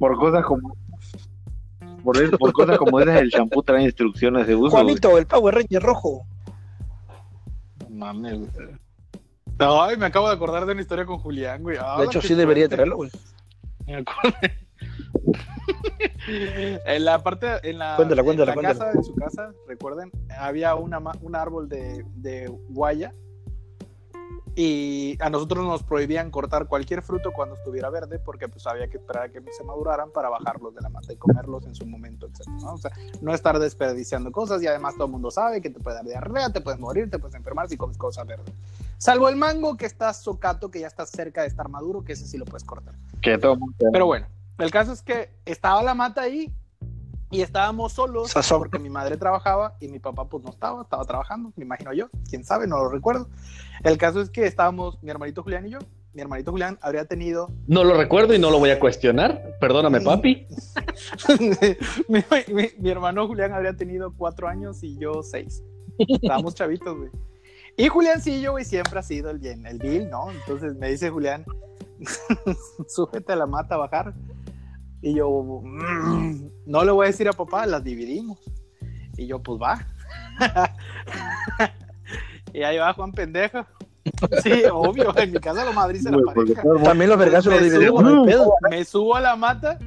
[0.00, 0.76] Por cosas como
[2.02, 4.70] por, eso, por cosas como esas, el shampoo trae instrucciones de uso.
[4.70, 6.24] Juanito, el Power Ranger rojo.
[7.90, 8.40] Mames,
[9.58, 11.76] Ay, me acabo de acordar de una historia con Julián, güey.
[11.76, 13.10] de hecho, sí debería traerlo, güey.
[13.86, 14.36] Me acuerdo.
[16.86, 20.74] en la parte, en la, cuéntala, cuéntala, en la casa, en su casa, recuerden, había
[20.74, 23.14] una, un árbol de, de guaya
[24.54, 28.98] y a nosotros nos prohibían cortar cualquier fruto cuando estuviera verde porque pues había que
[28.98, 32.26] esperar a que se maduraran para bajarlos de la mata y comerlos en su momento,
[32.26, 32.48] etc.
[32.60, 32.74] ¿no?
[32.74, 32.90] O sea,
[33.22, 36.50] no estar desperdiciando cosas y además todo el mundo sabe que te puede dar diarrea,
[36.50, 38.54] te puedes morir, te puedes enfermar si comes cosas verdes.
[38.98, 42.26] Salvo el mango que está socato, que ya está cerca de estar maduro, que ese
[42.26, 42.94] sí lo puedes cortar.
[43.22, 43.56] Que todo
[43.92, 44.26] Pero bueno,
[44.58, 46.52] el caso es que estaba la mata ahí
[47.32, 51.50] y estábamos solos porque mi madre trabajaba y mi papá pues no estaba, estaba trabajando,
[51.56, 53.28] me imagino yo, quién sabe, no lo recuerdo.
[53.82, 55.78] El caso es que estábamos mi hermanito Julián y yo.
[56.12, 57.50] Mi hermanito Julián habría tenido...
[57.66, 59.56] No lo recuerdo y no lo voy a cuestionar.
[59.58, 60.46] Perdóname, papi.
[62.78, 65.64] mi, hermano Julián habría tenido cuatro años y yo seis.
[65.98, 67.10] Estábamos chavitos, güey.
[67.78, 70.30] Y Juliancillo, güey, siempre ha sido el bien, el Bill, ¿no?
[70.30, 71.46] Entonces me dice Julián,
[72.88, 74.12] súbete a la mata a bajar.
[75.02, 78.38] Y yo, mm, no le voy a decir a papá, las dividimos.
[79.16, 79.86] Y yo, pues va.
[82.52, 83.66] y ahí va Juan Pendejo.
[84.42, 86.62] Sí, obvio, en mi casa lo madriza la pareja.
[86.84, 88.04] También los vergazos los dividimos.
[88.70, 89.78] Me subo a la mata,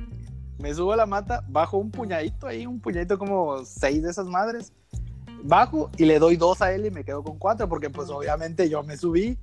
[0.59, 4.27] me subo a la mata, bajo un puñadito ahí, un puñadito como seis de esas
[4.27, 4.73] madres.
[5.43, 8.69] Bajo y le doy dos a él y me quedo con cuatro, porque pues obviamente
[8.69, 9.37] yo me subí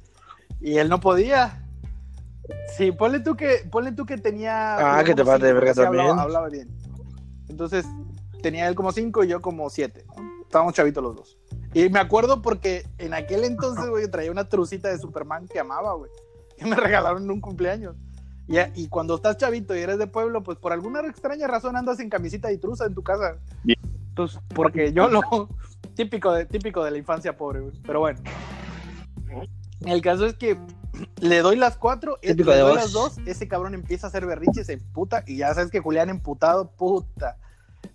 [0.61, 1.62] y él no podía.
[2.77, 4.99] Sí, ponle tú que, ponle tú que tenía.
[4.99, 6.19] Ah, que te pase de verga también.
[6.19, 6.69] Hablaba, bien.
[7.49, 7.87] Entonces,
[8.43, 10.05] tenía él como cinco y yo como siete.
[10.43, 11.39] Estábamos chavitos los dos.
[11.75, 15.95] Y me acuerdo porque en aquel entonces, güey, traía una trucita de Superman que amaba,
[15.95, 16.11] güey.
[16.59, 17.97] Que me regalaron en un cumpleaños.
[18.49, 22.01] Y, y, cuando estás chavito y eres de pueblo, pues por alguna extraña razón andas
[22.01, 23.37] en camisita y truza en tu casa.
[24.09, 25.23] Entonces, porque yo lo.
[25.95, 27.75] Típico de, típico de la infancia pobre, güey.
[27.87, 28.21] Pero bueno.
[29.85, 30.59] El caso es que
[31.21, 34.77] le doy las cuatro, le doy las dos, ese cabrón empieza a hacer berrinches, se
[34.77, 37.37] puta, y ya sabes que Julián emputado, puta.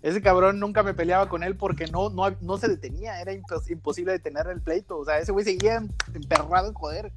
[0.02, 4.12] Ese cabrón nunca me peleaba con él porque no, no, no se detenía, era imposible
[4.12, 4.98] detener el pleito.
[4.98, 5.82] O sea, ese güey seguía
[6.14, 7.12] emperrado en joder.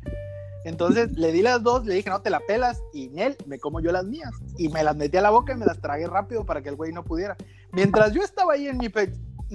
[0.64, 3.60] Entonces le di las dos, le dije, no te la pelas, y en él me
[3.60, 4.32] como yo las mías.
[4.58, 6.76] Y me las metí a la boca y me las tragué rápido para que el
[6.76, 7.36] güey no pudiera.
[7.72, 9.12] Mientras yo estaba ahí en mi pe...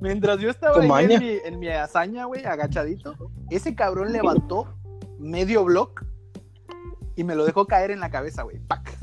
[0.00, 3.14] Mientras yo estaba ahí en mi, en mi hazaña, güey, agachadito,
[3.50, 4.74] ese cabrón levantó
[5.18, 6.04] medio block
[7.16, 8.58] y me lo dejó caer en la cabeza, güey.
[8.60, 8.98] ¡Pac!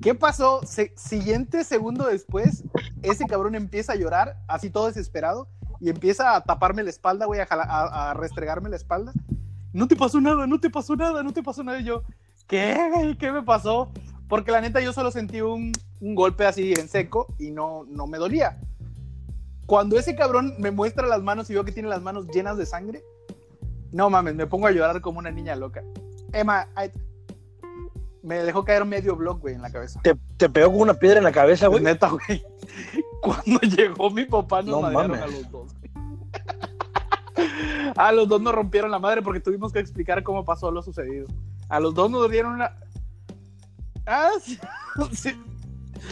[0.00, 0.60] ¿Qué pasó?
[0.96, 2.62] siguiente segundo después,
[3.02, 5.48] ese cabrón empieza a llorar, así todo desesperado,
[5.80, 9.12] y empieza a taparme la espalda, güey, a, restregarme la espalda.
[9.72, 11.80] No te pasó nada, no te pasó nada, no te pasó nada.
[11.80, 12.02] Y yo,
[12.46, 13.16] ¿qué?
[13.18, 13.90] ¿Qué me pasó?
[14.28, 18.18] Porque la neta yo solo sentí un, golpe así en seco y no, no me
[18.18, 18.60] dolía.
[19.66, 22.66] Cuando ese cabrón me muestra las manos y veo que tiene las manos llenas de
[22.66, 23.02] sangre,
[23.92, 25.82] no mames, me pongo a llorar como una niña loca.
[26.32, 26.68] Emma,
[28.22, 30.00] me dejó caer medio block, güey, en la cabeza.
[30.02, 31.82] ¿Te, te pegó con una piedra en la cabeza, güey?
[31.82, 32.44] Neta, güey.
[33.22, 35.74] Cuando llegó mi papá nos no a los dos.
[37.96, 41.26] a los dos nos rompieron la madre porque tuvimos que explicar cómo pasó lo sucedido.
[41.68, 42.76] A los dos nos dieron una...
[44.06, 44.30] Ah,
[45.12, 45.30] sí.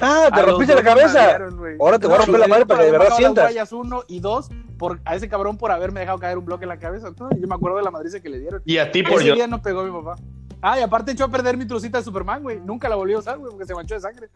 [0.00, 1.38] Ah, te rompiste la cabeza.
[1.80, 3.72] Ahora te voy a romper la madre para que de verdad sientas.
[3.72, 6.78] uno y dos, por, a ese cabrón por haberme dejado caer un bloque en la
[6.78, 7.12] cabeza.
[7.16, 8.62] yo me acuerdo de la madriza que le dieron.
[8.64, 9.34] Y a ti por ese yo.
[9.34, 10.20] día no pegó mi papá.
[10.60, 12.60] Ah, y aparte echó a perder mi trucita de Superman, güey.
[12.60, 14.28] Nunca la volvió a usar, güey, porque se manchó de sangre.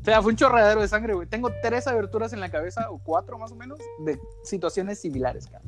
[0.00, 1.26] O sea, fue un chorreadero de sangre, güey.
[1.26, 5.64] Tengo tres aberturas en la cabeza, o cuatro más o menos, de situaciones similares, cara.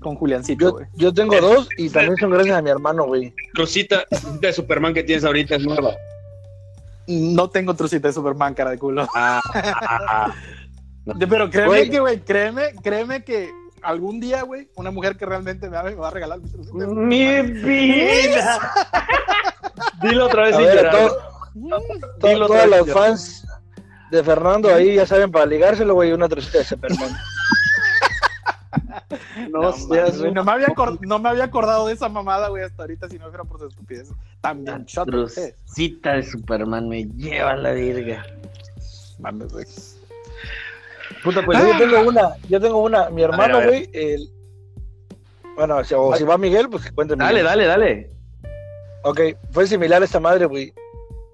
[0.00, 0.86] Con Juliancito, güey.
[0.94, 3.32] Yo, tengo dos y también son gracias a mi hermano, güey.
[3.54, 4.04] Trucita
[4.40, 5.94] de Superman que tienes ahorita es nueva.
[7.06, 9.06] No tengo trucita de Superman, cara de culo.
[9.14, 10.34] Ah, ah, ah.
[11.18, 13.50] Pero créeme que, güey, créeme, créeme que
[13.82, 18.72] algún día, güey, una mujer que realmente me va, a regalar mi ¡Mi vida!
[20.02, 20.56] Dilo otra vez,
[22.20, 23.46] Todos los fans
[24.10, 27.10] de Fernando ahí ya saben para ligárselo, güey, una trocita de Superman.
[29.50, 30.68] No, no, me había
[31.00, 33.66] no me había acordado de esa mamada, güey, hasta ahorita si no fuera por su
[33.66, 34.08] estupidez.
[34.42, 34.86] También,
[35.64, 38.26] Cita de Superman me lleva la virga.
[39.20, 39.64] Mames, güey.
[41.22, 44.28] Puta, pues yo tengo una, yo tengo una, mi hermano, güey, el...
[45.54, 48.10] Bueno, o si va Miguel, pues que cuente Dale, dale, dale.
[49.04, 50.72] Ok, fue similar a esta madre, güey.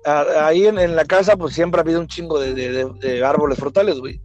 [0.04, 4.20] Ahí en, la casa, pues siempre ha habido un chingo de, árboles frutales, güey.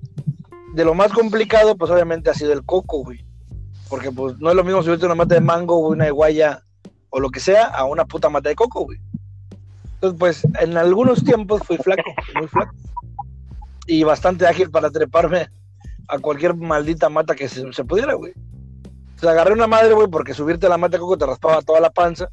[0.74, 3.24] De lo más complicado, pues obviamente ha sido el coco, güey.
[3.90, 6.64] Porque pues no es lo mismo subirte una mata de mango, o una de guaya,
[7.16, 9.00] o lo que sea, a una puta mata de coco, güey.
[9.96, 12.74] Entonces, pues en algunos tiempos fui flaco, muy flaco
[13.86, 15.48] y bastante ágil para treparme
[16.08, 18.34] a cualquier maldita mata que se, pudiera, güey.
[19.18, 21.80] Se agarré una madre, güey, porque subirte a la mata de coco te raspaba toda
[21.80, 22.30] la panza.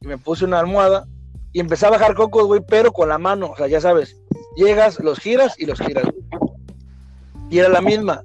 [0.00, 1.08] Y me puse una almohada
[1.52, 3.50] y empecé a bajar cocos, güey, pero con la mano.
[3.50, 4.16] O sea, ya sabes,
[4.54, 6.04] llegas, los giras y los giras,
[7.50, 8.22] Y era la misma.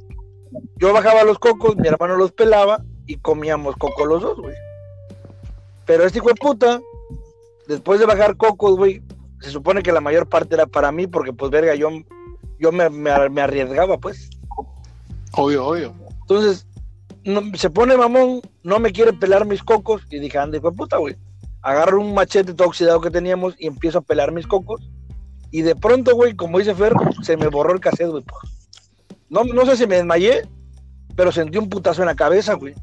[0.77, 4.55] Yo bajaba los cocos, mi hermano los pelaba y comíamos coco los dos, güey.
[5.85, 6.81] Pero este hijo de puta,
[7.67, 9.01] después de bajar cocos, güey,
[9.41, 11.89] se supone que la mayor parte era para mí, porque pues verga, yo
[12.59, 14.29] yo me, me, arriesgaba, pues.
[15.33, 15.93] Obvio, obvio.
[16.21, 16.65] Entonces,
[17.55, 21.15] se pone mamón, no me quiere pelar mis cocos, y dije, ande, pues puta, güey.
[21.61, 24.89] Agarro un machete todo oxidado que teníamos y empiezo a pelar mis cocos.
[25.51, 26.93] Y de pronto, güey, como dice Fer,
[27.23, 28.23] se me borró el cassette, güey.
[29.29, 30.47] No, no sé si me desmayé,
[31.15, 32.75] pero sentí un putazo en la cabeza, güey.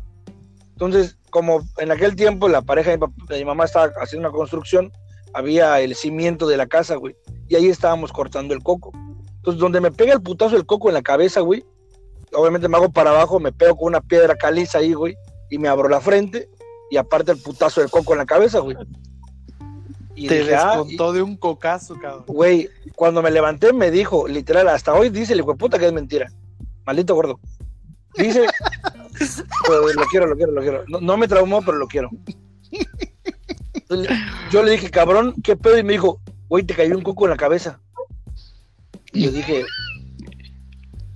[0.72, 2.98] Entonces, como en aquel tiempo la pareja de
[3.38, 4.92] mi, mamá estaba haciendo una construcción,
[5.32, 7.16] había el cimiento de la casa, güey.
[7.48, 8.92] Y ahí estábamos cortando el coco.
[9.36, 11.64] Entonces, donde me pega el putazo del coco en la cabeza, güey,
[12.34, 15.16] obviamente me hago para abajo, me pego con una piedra caliza ahí, güey,
[15.48, 16.50] y me abro la frente,
[16.90, 18.76] y aparte el putazo del coco en la cabeza, güey.
[20.14, 22.24] Y Te ah", descontó de un cocazo, cabrón.
[22.26, 25.92] Güey, cuando me levanté me dijo, literal, hasta hoy dice el hijo puta que es
[25.94, 26.30] mentira.
[26.84, 27.40] Maldito gordo.
[28.18, 28.44] Dice,
[29.94, 30.84] lo quiero, lo quiero, lo quiero.
[30.88, 32.10] No, no me traumó, pero lo quiero.
[34.50, 35.78] yo le dije, cabrón, ¿qué pedo?
[35.78, 37.80] Y me dijo, güey, te cayó un coco en la cabeza.
[39.12, 39.64] Y yo dije,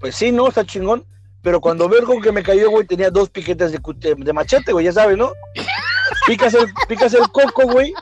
[0.01, 0.49] pues sí, ¿no?
[0.49, 1.05] Está chingón.
[1.43, 3.81] Pero cuando veo que me cayó, güey, tenía dos piquetes de,
[4.17, 5.33] de machete, güey, ya sabes, ¿no?
[6.27, 7.95] Picas el, picas el coco, güey.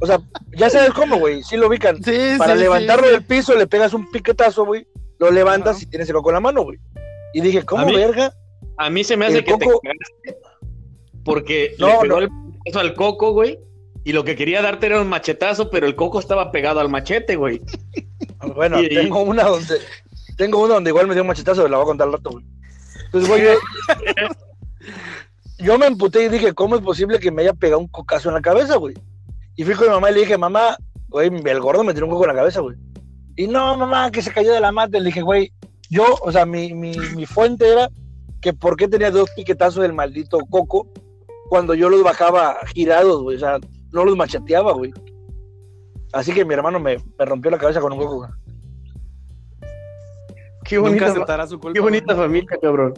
[0.00, 0.18] O sea,
[0.56, 1.98] ya sabes cómo, güey, sí lo ubican.
[2.38, 6.30] Para levantarlo del piso le pegas un piquetazo, güey, lo levantas y tienes el coco
[6.30, 6.78] en la mano, güey.
[7.32, 8.32] Y dije, ¿cómo verga?
[8.76, 9.80] A mí se me hace que coco...
[9.82, 10.36] te
[11.24, 12.30] porque no, le pegó el
[12.76, 13.58] al coco, güey,
[14.04, 17.36] y lo que quería darte era un machetazo, pero el coco estaba pegado al machete,
[17.36, 17.60] güey.
[18.54, 19.78] Bueno, tengo una donde
[20.36, 22.44] tengo una donde igual me dio un machetazo, la voy a contar al rato, güey.
[23.06, 23.42] Entonces, güey,
[25.60, 28.34] yo me emputé y dije, ¿cómo es posible que me haya pegado un cocazo en
[28.34, 28.94] la cabeza, güey?
[29.56, 30.76] Y fui con mi mamá y le dije, mamá,
[31.08, 32.76] güey, el gordo me tiró un coco en la cabeza, güey.
[33.36, 34.98] Y no, mamá, que se cayó de la mata.
[34.98, 35.50] Le dije, güey,
[35.88, 37.88] yo, o sea, mi, mi, mi fuente era
[38.44, 40.86] que por qué tenía dos piquetazos del maldito coco
[41.48, 43.38] cuando yo los bajaba girados, güey.
[43.38, 43.58] O sea,
[43.90, 44.92] no los macheteaba, güey.
[46.12, 48.28] Así que mi hermano me, me rompió la cabeza con un coco.
[50.62, 51.10] Qué bonita,
[51.46, 52.92] su culpa, qué bonita familia, cabrón.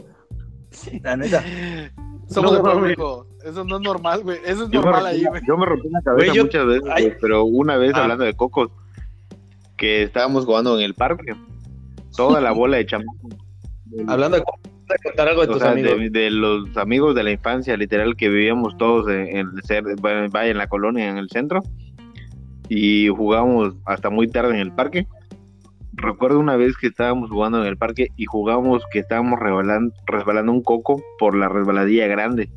[1.04, 1.44] La neta.
[2.28, 4.40] Somos no, no, Eso no es normal, güey.
[4.44, 5.42] Eso es normal ahí, güey.
[5.46, 8.02] Yo me rompí la cabeza muchas veces, pero una vez ah.
[8.02, 8.70] hablando de cocos,
[9.76, 11.36] que estábamos jugando en el parque,
[12.16, 13.36] toda la bola de chamacos.
[14.08, 14.44] hablando de
[15.02, 15.92] contar algo de tus amigos.
[16.10, 19.50] De, los amigos de la infancia, literal, que vivíamos todos en, en,
[20.30, 21.62] vaya, en la colonia, en el centro,
[22.68, 25.06] y jugábamos hasta muy tarde en el parque
[25.96, 30.52] recuerdo una vez que estábamos jugando en el parque y jugamos que estábamos resbalando, resbalando
[30.52, 32.50] un coco por la resbaladilla grande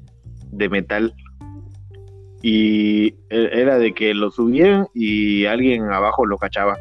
[0.52, 1.14] de metal.
[2.42, 6.78] Y e, era de que lo subían y alguien abajo lo cachaba.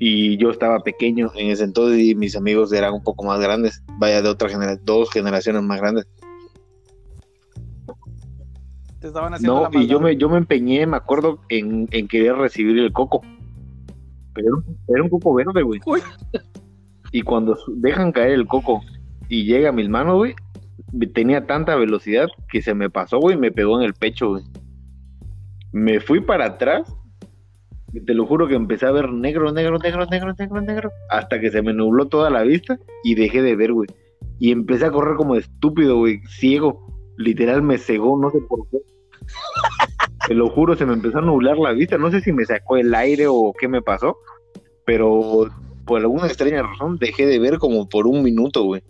[0.00, 3.84] Y yo estaba pequeño en ese entonces y mis amigos eran un poco más grandes,
[3.98, 6.08] vaya de otra generación, dos generaciones más grandes.
[8.98, 12.34] Te estaban haciendo no, y yo me, yo me empeñé, me acuerdo, en, en querer
[12.34, 13.22] recibir el coco
[14.34, 15.80] pero era un coco verde, güey.
[17.12, 18.82] Y cuando dejan caer el coco
[19.28, 20.34] y llega a mis manos, güey,
[21.12, 24.44] tenía tanta velocidad que se me pasó, güey, y me pegó en el pecho, güey.
[25.72, 26.94] Me fui para atrás,
[27.98, 31.50] te lo juro que empecé a ver negro, negro, negro, negro, negro, negro, hasta que
[31.50, 33.88] se me nubló toda la vista y dejé de ver, güey.
[34.38, 36.86] Y empecé a correr como estúpido, güey, ciego.
[37.16, 38.78] Literal me cegó, no sé por qué.
[40.28, 41.98] Te lo juro, se me empezó a nublar la vista.
[41.98, 44.16] No sé si me sacó el aire o qué me pasó,
[44.86, 45.48] pero
[45.84, 48.82] por alguna extraña razón dejé de ver como por un minuto, güey.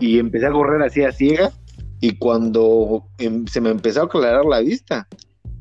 [0.00, 1.50] Y empecé a correr así a ciega.
[2.00, 5.08] Y cuando em, se me empezó a aclarar la vista,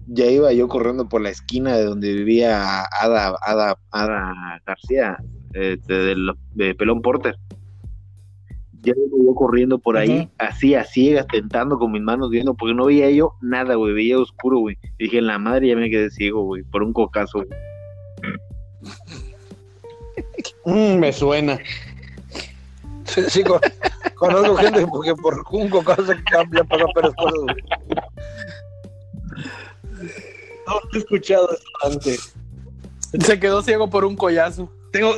[0.09, 5.17] ya iba yo corriendo por la esquina de donde vivía Ada, Ada, Ada García,
[5.53, 7.37] eh, de Pelón Porter
[8.81, 12.73] ya iba yo corriendo por ahí, así a ciegas, tentando con mis manos viendo, porque
[12.73, 14.77] no veía yo nada, güey, veía oscuro, güey.
[14.97, 17.43] Y dije, en la madre ya me quedé ciego, güey, por un cocazo,
[20.65, 21.59] mm, me suena.
[23.05, 23.43] Sí, sí
[24.15, 27.55] conozco gente porque por un cocazo cambia para pero güey.
[30.69, 32.35] No he escuchado eso antes.
[33.19, 34.71] Se quedó ciego por un collazo.
[34.91, 35.15] Tengo,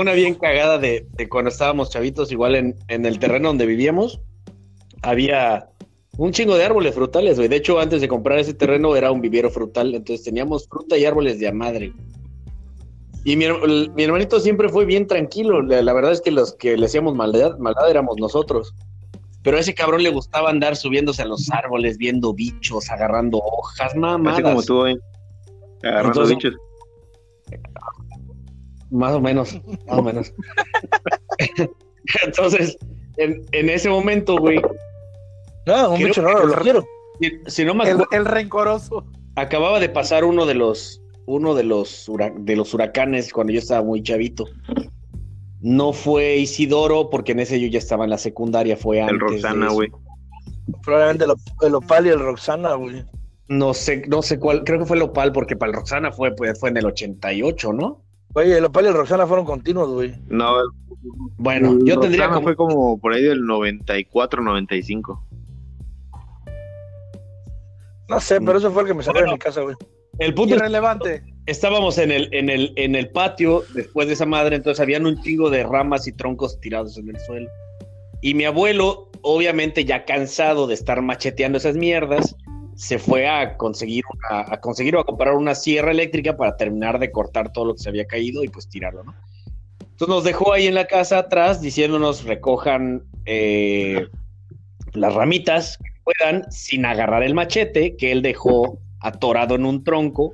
[0.00, 4.20] una, bien cagada de, cuando estábamos chavitos, igual en, el terreno donde vivíamos,
[5.00, 5.70] había
[6.18, 7.48] un chingo de árboles frutales, güey.
[7.48, 11.06] De hecho, antes de comprar ese terreno era un viviero frutal, entonces teníamos fruta y
[11.06, 11.92] árboles de a madre.
[13.24, 15.62] Y mi, hermanito siempre fue bien tranquilo.
[15.62, 18.74] La, verdad es que los que le hacíamos maldad, maldad éramos nosotros.
[19.42, 23.94] Pero a ese cabrón le gustaba andar subiéndose a los árboles, viendo bichos, agarrando hojas,
[23.96, 24.34] mamadas.
[24.38, 24.96] Así como tú, ¿eh?
[25.82, 26.54] Agarrando bichos.
[28.90, 30.32] Más o menos, más o menos.
[32.24, 32.76] Entonces,
[33.16, 34.60] en, ese momento, güey.
[35.66, 36.84] No, un bicho raro, lo quiero.
[37.46, 39.04] Si, no me el, el, rencoroso.
[39.36, 43.82] Acababa de pasar uno de los uno de los de los huracanes cuando yo estaba
[43.82, 44.46] muy chavito.
[45.62, 49.14] No fue Isidoro, porque en ese yo ya estaba en la secundaria, fue antes.
[49.14, 49.90] El Roxana, güey.
[50.82, 51.24] Probablemente
[51.62, 53.04] el, Opal y el Roxana, güey.
[53.48, 56.34] No sé, no sé cuál, creo que fue el Opal, porque para el Roxana fue,
[56.34, 58.02] pues, fue en el 88, ¿no?
[58.34, 60.14] Oye, el Opal y el Roxana fueron continuos, güey.
[60.28, 60.54] No,
[61.36, 62.42] bueno, yo tendría como...
[62.42, 65.26] fue como por ahí del 94, 95.
[68.08, 69.76] No sé, pero eso fue el que me salió de mi casa, güey.
[70.18, 71.31] El punto es relevante.
[71.46, 75.20] Estábamos en el, en el, en el patio después de esa madre, entonces habían un
[75.22, 77.50] chingo de ramas y troncos tirados en el suelo.
[78.20, 82.36] Y mi abuelo, obviamente ya cansado de estar macheteando esas mierdas,
[82.76, 87.10] se fue a conseguir, a conseguir o a comprar una sierra eléctrica para terminar de
[87.10, 89.14] cortar todo lo que se había caído y pues tirarlo, ¿no?
[90.02, 94.08] Entonces nos dejó ahí en la casa atrás diciéndonos recojan eh,
[94.94, 100.32] las ramitas que puedan sin agarrar el machete que él dejó atorado en un tronco.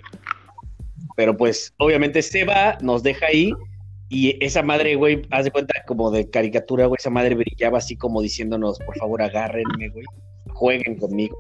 [1.19, 3.53] Pero pues obviamente se va, nos deja ahí
[4.09, 7.97] y esa madre, güey, haz de cuenta como de caricatura, güey, esa madre brillaba así
[7.97, 10.05] como diciéndonos, por favor, agárrenme, güey,
[10.53, 11.37] jueguen conmigo.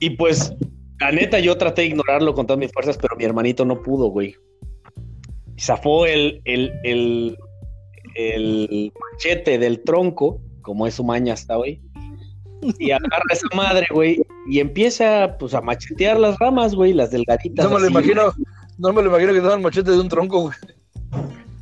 [0.00, 0.52] Y pues,
[0.98, 4.08] la neta, yo traté de ignorarlo con todas mis fuerzas, pero mi hermanito no pudo,
[4.08, 4.34] güey.
[5.56, 7.38] Zafó el, el, el,
[8.16, 11.80] el machete del tronco, como es su maña hasta hoy,
[12.78, 17.64] y agarra esa madre, güey, y empieza, pues, a machetear las ramas, güey, las delgaditas.
[17.64, 18.32] No me lo imagino,
[18.78, 20.54] no me lo imagino que el machete de un tronco, güey.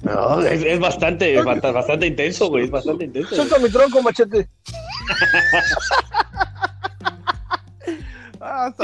[0.02, 3.36] No, es, bastante, bastante intenso, güey, es bastante intenso.
[3.36, 4.48] Suelta mi tronco, machete.
[8.44, 8.74] Ah,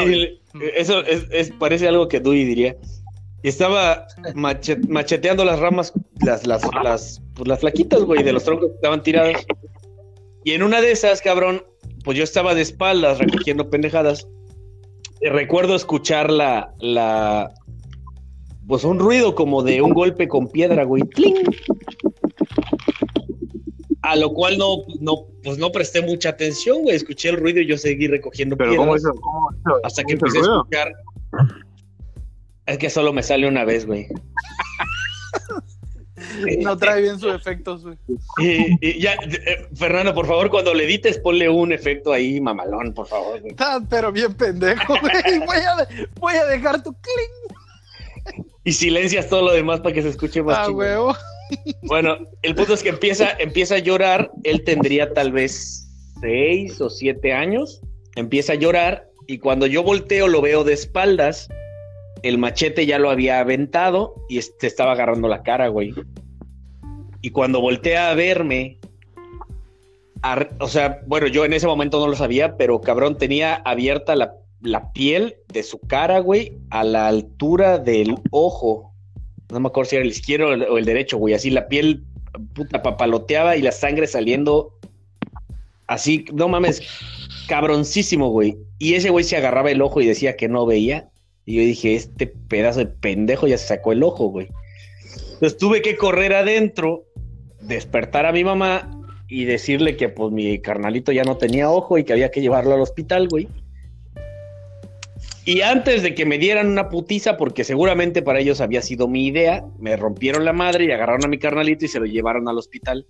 [0.77, 2.77] eso es, parece algo que Dewey diría.
[3.43, 8.75] Estaba macheteando las ramas, las, las, las, pues, las flaquitas, güey, de los troncos que
[8.77, 9.45] estaban tirados.
[10.45, 11.65] Y en una de esas, cabrón,
[12.09, 14.27] pues yo estaba de espaldas recogiendo pendejadas.
[15.21, 17.53] Y recuerdo escuchar la, la,
[18.67, 21.03] pues un ruido como de un golpe con piedra, güey.
[24.01, 26.97] A lo cual no, no, pues no presté mucha atención, güey.
[26.97, 29.13] Escuché el ruido y yo seguí recogiendo ¿Pero ¿Cómo eso?
[29.85, 30.95] Hasta que empecé a escuchar.
[32.65, 34.09] Es que solo me sale una vez, güey.
[36.61, 37.97] No trae bien sus efectos, güey.
[38.81, 43.07] Y, ya, eh, Fernando, por favor, cuando le edites, ponle un efecto ahí, mamalón, por
[43.07, 43.41] favor.
[43.41, 43.55] Güey.
[43.89, 45.39] pero bien pendejo, güey.
[45.41, 45.89] Voy a,
[46.21, 48.45] voy a dejar tu cling.
[48.65, 51.17] Y silencias todo lo demás para que se escuche más ah, huevo.
[51.83, 54.31] Bueno, el punto es que empieza, empieza a llorar.
[54.45, 55.89] Él tendría tal vez
[56.21, 57.81] seis o siete años.
[58.17, 61.49] Empieza a llorar y cuando yo volteo lo veo de espaldas.
[62.23, 65.95] El machete ya lo había aventado y se estaba agarrando la cara, güey.
[67.21, 68.79] Y cuando voltea a verme,
[70.61, 74.35] o sea, bueno, yo en ese momento no lo sabía, pero cabrón tenía abierta la,
[74.61, 78.89] la piel de su cara, güey, a la altura del ojo
[79.51, 82.05] no me acuerdo si era el izquierdo o el derecho, güey, así la piel
[82.55, 84.79] puta papaloteaba y la sangre saliendo
[85.87, 86.83] así, no mames,
[87.49, 88.59] cabroncísimo, güey.
[88.79, 91.09] Y ese güey se agarraba el ojo y decía que no veía.
[91.47, 94.49] Y yo dije, este pedazo de pendejo ya se sacó el ojo, güey.
[95.33, 97.05] Entonces tuve que correr adentro,
[97.69, 98.91] despertar a mi mamá
[99.29, 102.75] y decirle que pues mi carnalito ya no tenía ojo y que había que llevarlo
[102.75, 103.47] al hospital, güey.
[105.45, 109.27] Y antes de que me dieran una putiza, porque seguramente para ellos había sido mi
[109.27, 112.59] idea, me rompieron la madre y agarraron a mi carnalito y se lo llevaron al
[112.59, 113.07] hospital.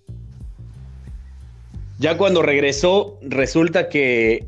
[1.97, 4.47] Ya cuando regresó, resulta que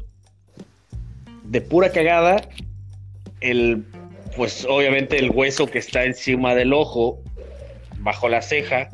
[1.43, 2.47] de pura cagada,
[3.41, 3.83] el,
[4.37, 7.19] pues obviamente el hueso que está encima del ojo,
[7.99, 8.89] bajo la ceja,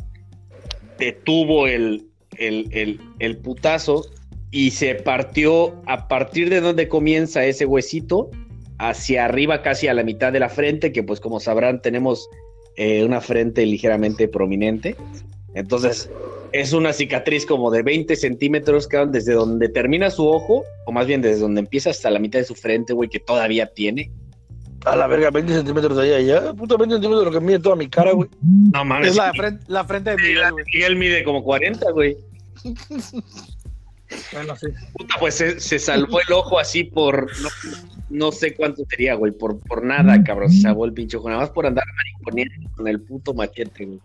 [0.98, 2.06] detuvo el,
[2.38, 4.06] el, el putazo
[4.52, 8.30] y se partió a partir de donde comienza ese huesito
[8.80, 12.30] hacia arriba, casi a la mitad de la frente, que pues como sabrán tenemos
[12.76, 14.96] eh, una frente ligeramente prominente.
[15.54, 16.10] Entonces
[16.52, 21.22] es una cicatriz como de 20 centímetros, desde donde termina su ojo, o más bien
[21.22, 24.12] desde donde empieza hasta la mitad de su frente, güey, que todavía tiene.
[24.86, 26.54] A la verga, 20 centímetros de allá, allá.
[26.54, 28.30] Puta, 20 centímetros de lo que mide toda mi cara, güey.
[28.42, 29.10] No mames.
[29.10, 30.66] Es la frente, la frente de Miguel, güey.
[30.74, 32.18] Miguel mide como 40, güey.
[34.34, 34.68] bueno, sí.
[34.94, 37.28] Puta, pues se, se, salvó el ojo así por
[38.10, 41.42] no sé cuánto sería, güey, por, por nada, cabrón, se sabó el pinche ojo, nada
[41.42, 44.00] más por andar mariconiendo con el puto machete, güey.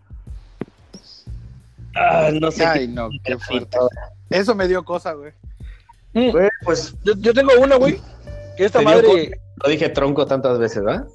[1.95, 2.65] Ah, no sé.
[2.65, 3.77] Ay, no, qué fuerte.
[4.31, 5.33] Eso me dio cosa, güey.
[6.15, 6.31] Mm.
[6.65, 7.99] pues yo, yo, tengo una, güey,
[8.57, 9.31] que esta madre...
[9.63, 11.07] Lo dije tronco tantas veces, ¿verdad?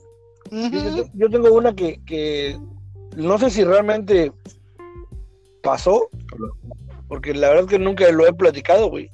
[1.14, 2.58] yo, tengo una que, que
[3.18, 4.32] no sé si realmente
[5.62, 6.10] pasó,
[7.10, 9.12] porque la verdad es que nunca lo he platicado, güey.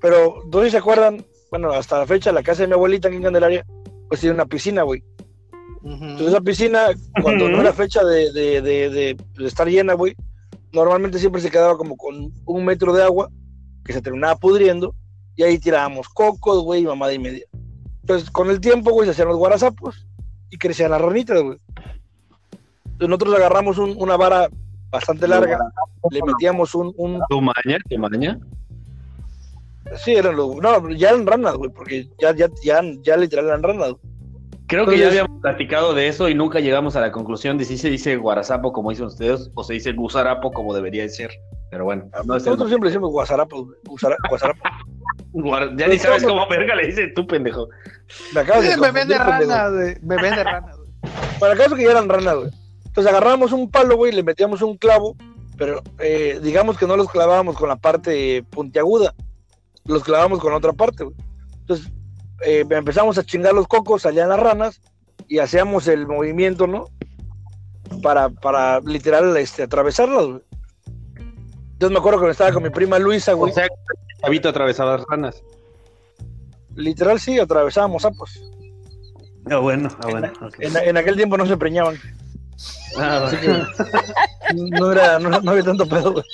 [0.00, 1.24] Pero, ¿no se acuerdan
[1.54, 3.64] bueno, hasta la fecha, la casa de mi abuelita aquí en Candelaria,
[4.08, 5.04] pues tiene una piscina, güey.
[5.84, 6.86] Entonces esa piscina,
[7.22, 10.16] cuando no era fecha de, estar llena, güey,
[10.72, 13.30] normalmente siempre se quedaba como con un metro de agua
[13.84, 14.96] que se terminaba pudriendo
[15.36, 17.46] y ahí tirábamos cocos, güey, y mamada y media.
[18.02, 20.06] Entonces, con el tiempo, güey, se hacían los guarazapos
[20.50, 21.58] y crecían las ranitas, güey.
[22.84, 24.48] Entonces, nosotros agarramos una vara
[24.90, 25.58] bastante larga,
[26.10, 26.94] le metíamos un...
[26.96, 27.20] un...
[27.28, 27.78] ¿Tu maña?
[27.88, 28.38] ¿Tu maña?
[29.96, 30.56] Sí, eran los.
[30.56, 33.94] No, ya eran ranas, güey, porque ya, ya, ya, ya literal eran ranas.
[34.66, 37.76] Creo que ya habíamos platicado de eso y nunca llegamos a la conclusión de si
[37.76, 41.30] se dice guarazapo como dicen ustedes o se dice gusarapo como debería ser.
[41.70, 42.08] Pero bueno.
[42.24, 44.22] Nosotros siempre decimos guasarapo, guasarapo.
[45.76, 47.68] ya ni sabes cómo verga le dice tú, pendejo.
[48.34, 49.96] Me acabas de bebé de rana, güey.
[50.00, 51.12] Bebé de rana, güey.
[51.40, 52.50] Para caso que ya eran ranas, güey.
[52.84, 55.16] Entonces agarramos un palo, güey, le metíamos un clavo,
[55.58, 59.14] pero eh, digamos que no los clavábamos con la parte puntiaguda,
[59.84, 61.04] los clavamos con otra parte,
[61.60, 61.90] Entonces
[62.46, 64.80] eh, empezamos a chingar los cocos, salían las ranas
[65.26, 66.84] y hacíamos el movimiento, ¿no?
[68.00, 70.40] Para, para literal este, atravesarlas,
[71.16, 73.50] Entonces me acuerdo que estaba con mi prima Luisa, güey.
[73.50, 73.66] O sea,
[74.24, 75.42] Chavito atravesaba las ranas.
[76.74, 78.40] Literal sí, atravesábamos sapos.
[79.50, 80.32] Ah, bueno, ah, bueno.
[80.58, 81.96] En, aquel tiempo no se preñaban.
[82.96, 83.48] Ah, Así que
[84.54, 86.24] no, era, no, no había tanto pedo, güey.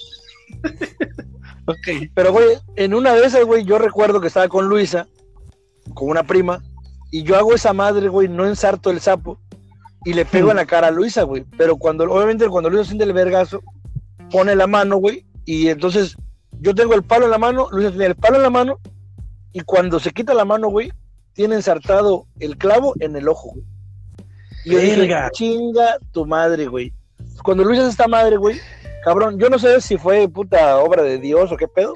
[2.14, 5.06] Pero, güey, en una de esas, güey, yo recuerdo que estaba con Luisa,
[5.94, 6.62] con una prima,
[7.10, 9.38] y yo hago esa madre, güey, no ensarto el sapo
[10.04, 11.44] y le pego en la cara a Luisa, güey.
[11.56, 13.62] Pero cuando, obviamente, cuando Luisa siente el vergazo,
[14.30, 16.16] pone la mano, güey, y entonces
[16.60, 18.80] yo tengo el palo en la mano, Luisa tiene el palo en la mano,
[19.52, 20.92] y cuando se quita la mano, güey,
[21.32, 23.64] tiene ensartado el clavo en el ojo, güey.
[24.64, 26.92] Y yo dije, chinga tu madre, güey.
[27.42, 28.60] Cuando Luis hace esta madre, güey,
[29.04, 31.94] cabrón, yo no sé si fue puta obra de Dios o qué pedo,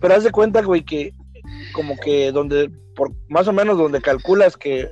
[0.00, 1.12] pero haz de cuenta, güey, que
[1.72, 4.90] como que donde, por más o menos donde calculas que,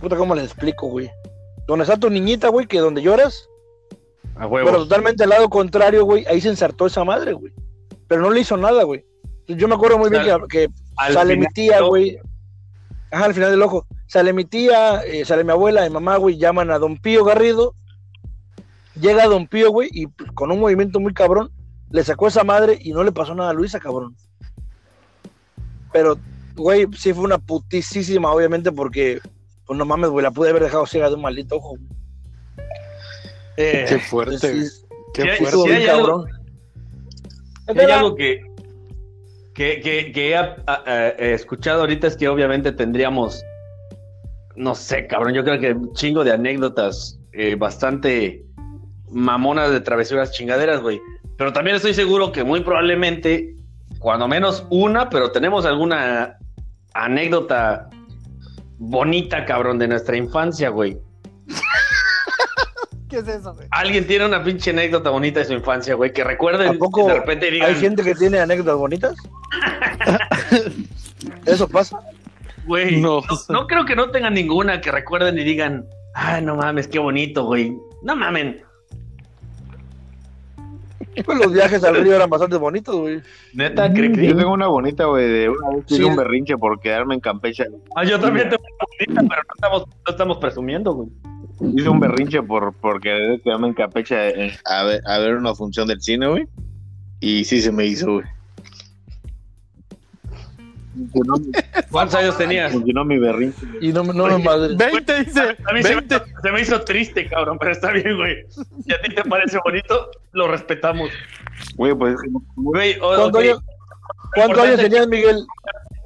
[0.00, 1.10] puta, ¿cómo les explico, güey?
[1.66, 3.48] Donde está tu niñita, güey, que donde lloras,
[4.38, 7.52] pero totalmente al lado contrario, güey, ahí se ensartó esa madre, güey.
[8.06, 9.04] Pero no le hizo nada, güey.
[9.48, 10.68] Yo me acuerdo muy bien que,
[11.12, 12.18] sale mi tía, güey.
[13.10, 13.86] Ajá, al final del ojo.
[14.06, 17.74] Sale mi tía, eh, sale mi abuela, mi mamá, güey, llaman a don Pío Garrido.
[19.00, 21.50] Llega don Pío, güey, y con un movimiento muy cabrón,
[21.90, 24.16] le sacó esa madre y no le pasó nada a Luisa, cabrón.
[25.92, 26.18] Pero,
[26.54, 29.20] güey, sí fue una putísima, obviamente, porque,
[29.66, 31.76] pues no mames, güey, la pude haber dejado ciega de un maldito ojo.
[33.56, 34.64] Eh, qué fuerte.
[35.14, 36.26] qué fuerte, hay cabrón.
[37.66, 38.40] Algo, hay algo que,
[39.54, 39.80] que,
[40.12, 43.42] que, he, escuchado ahorita es que obviamente tendríamos,
[44.54, 48.44] no sé, cabrón, yo creo que un chingo de anécdotas eh, bastante
[49.10, 51.00] mamonas de travesuras chingaderas, güey.
[51.36, 53.54] Pero también estoy seguro que muy probablemente,
[53.98, 56.38] cuando menos una, pero tenemos alguna
[56.94, 57.88] anécdota
[58.78, 60.98] bonita, cabrón, de nuestra infancia, güey.
[63.16, 63.66] ¿Qué es eso, güey?
[63.70, 67.70] Alguien tiene una pinche anécdota bonita de su infancia, güey, que recuerden de repente digan...
[67.70, 69.16] ¿Hay gente que tiene anécdotas bonitas?
[71.46, 71.98] ¿Eso pasa?
[72.66, 76.88] Güey, no, no, creo que no tengan ninguna que recuerden y digan, ay, no mames,
[76.88, 77.74] qué bonito, güey.
[78.02, 78.62] No mamen.
[81.24, 83.22] Pues los viajes al río eran bastante bonitos, güey.
[83.54, 84.26] Neta, que.
[84.26, 87.64] Yo tengo una bonita, güey, de una vez un berrinche por quedarme en Campeche.
[87.94, 91.08] Ah, yo también tengo una bonita, pero no estamos, no estamos presumiendo, güey.
[91.60, 95.88] Hice un berrinche por, por querer quedarme en Campeche a ver, a ver una función
[95.88, 96.46] del cine, güey.
[97.20, 98.26] Y sí se me hizo, güey.
[101.90, 102.72] ¿Cuántos años tenías?
[102.72, 103.66] Funcionó mi berrinche.
[103.80, 104.74] Y no, no me madre.
[104.76, 105.56] 20 dice.
[105.68, 106.22] A mí 20.
[106.42, 108.44] Se, me, hizo triste, cabrón, pero está bien, güey.
[108.84, 111.10] Si a ti te parece bonito, lo respetamos.
[111.76, 112.16] Güey, pues.
[112.54, 113.62] Güey, ¿Cuántos años,
[114.34, 115.46] ¿cuánto años tenías, Miguel?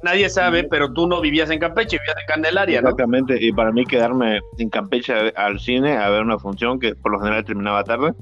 [0.03, 2.89] Nadie sabe, pero tú no vivías en Campeche, vivías en Candelaria, ¿no?
[2.89, 7.11] Exactamente, y para mí quedarme en Campeche al cine a ver una función que por
[7.11, 8.13] lo general terminaba tarde,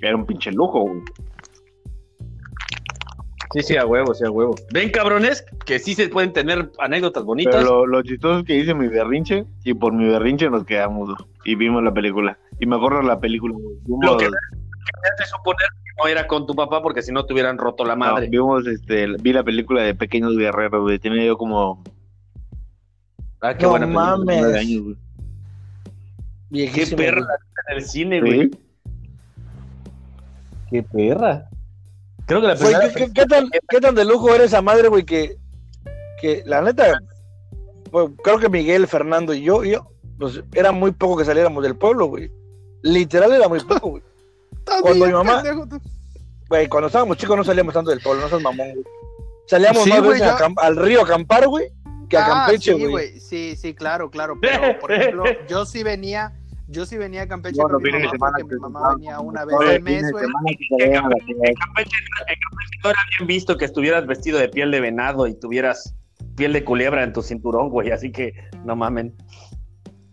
[0.00, 1.00] era un pinche lujo, güey.
[3.54, 4.56] Sí, sí, a huevo, sí, a huevo.
[4.72, 7.54] Ven, cabrones, que sí se pueden tener anécdotas bonitas.
[7.54, 11.14] Pero lo, chistoso es que hice mi berrinche y por mi berrinche nos quedamos
[11.44, 12.36] y vimos la película.
[12.58, 13.54] Y me acuerdo la película.
[13.86, 17.58] Lo que, que suponer que no era con tu papá porque si no te hubieran
[17.58, 18.28] roto la madre.
[18.28, 20.98] vimos, este, vi la película de Pequeños Guerreros, güey.
[20.98, 21.82] Tiene yo como...
[23.40, 24.44] Ah, qué no buena mames.
[24.54, 24.96] Años,
[26.50, 27.26] Qué perra
[27.68, 28.50] en el cine, güey.
[30.70, 31.48] Qué perra.
[32.26, 35.04] Creo que la ¿qué, tan, ¿qué, tan, de lujo era esa madre, güey?
[35.04, 35.36] Que,
[36.20, 36.98] que la neta,
[37.90, 41.76] pues, creo que Miguel, Fernando y yo, yo, pues era muy poco que saliéramos del
[41.76, 42.30] pueblo, güey.
[42.82, 44.02] Literal era muy poco, güey.
[44.82, 45.42] Cuando mi mamá,
[46.48, 48.84] güey, cuando estábamos chicos no salíamos tanto del pueblo, no seas mamón, güey.
[49.46, 51.70] Salíamos más veces al río a acampar, güey,
[52.08, 53.20] que a ah, Campeche, güey.
[53.20, 54.38] Sí, sí, claro, claro.
[54.40, 56.32] Pero, por ejemplo, yo sí venía
[56.66, 59.82] yo sí venía a Campeche con mi mamá porque mi mamá venía una vez al
[59.82, 60.24] mes, güey.
[60.78, 61.96] En Campeche,
[62.82, 65.94] no era bien visto que estuvieras vestido de piel de venado y tuvieras
[66.36, 68.32] piel de culebra en tu cinturón, güey, así que
[68.64, 69.14] no mamen.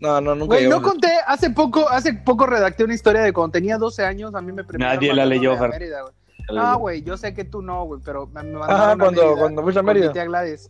[0.01, 0.55] No, no, nunca.
[0.55, 4.33] Güey, no conté, hace poco, hace poco redacté una historia de cuando tenía 12 años,
[4.33, 4.63] a mí me.
[4.77, 5.55] Nadie la leyó,
[6.57, 9.79] Ah, güey, yo sé que tú no, güey, pero me mandaron Ah, cuando, cuando fuiste
[9.79, 10.07] a Mérida.
[10.07, 10.69] Mi tía Gladys.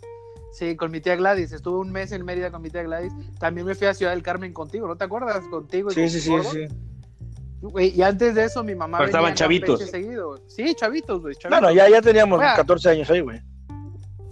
[0.52, 1.54] Sí, con mi tía Gladys.
[1.54, 3.14] Estuve un mes en Mérida con mi tía Gladys.
[3.40, 5.40] También me fui a Ciudad del Carmen contigo, ¿no te acuerdas?
[5.50, 5.92] Contigo.
[5.92, 7.94] Y sí, sí, sí, sí.
[7.96, 8.98] y antes de eso, mi mamá.
[8.98, 9.80] Pero estaban chavitos.
[9.90, 10.42] Seguido.
[10.48, 11.36] Sí, chavitos, güey.
[11.50, 13.42] Bueno, ya, ya teníamos 14 años ahí, güey.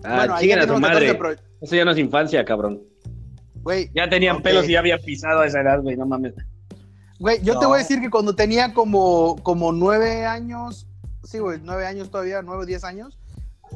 [0.03, 1.17] Ah, bueno, a tu madre.
[1.61, 2.88] Eso ya no es infancia, cabrón.
[3.69, 3.91] Güey.
[3.93, 6.33] Ya tenían pelos y ya habían pisado a esa edad, güey, no mames.
[7.19, 10.87] Güey, yo te voy a decir que cuando tenía como, como nueve años,
[11.23, 13.19] sí, güey, nueve años todavía, nueve o diez años,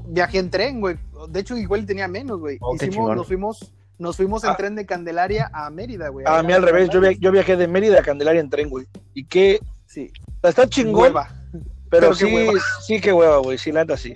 [0.08, 0.98] viajé en tren, güey.
[1.30, 2.58] De hecho, igual tenía menos, güey.
[2.62, 2.76] Oh,
[3.14, 4.58] nos fuimos, nos fuimos en ah.
[4.58, 6.26] tren de Candelaria a Mérida, güey.
[6.28, 8.88] A, mí al revés, yo, viajé de Mérida a Candelaria en tren, güey.
[9.14, 9.60] Y qué.
[9.86, 10.12] Sí.
[10.42, 11.14] Está chingón.
[11.92, 12.48] Pero, sí,
[12.82, 13.60] sí, qué hueva, güey.
[13.60, 14.16] Sí, neta, sí.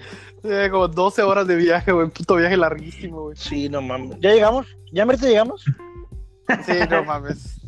[0.71, 2.09] Como 12 horas de viaje, güey.
[2.09, 3.37] Puto viaje larguísimo, güey.
[3.37, 4.17] Sí, no mames.
[4.19, 4.67] ¿Ya llegamos?
[4.91, 5.63] ¿Ya Mérida llegamos?
[6.65, 7.59] sí, no mames.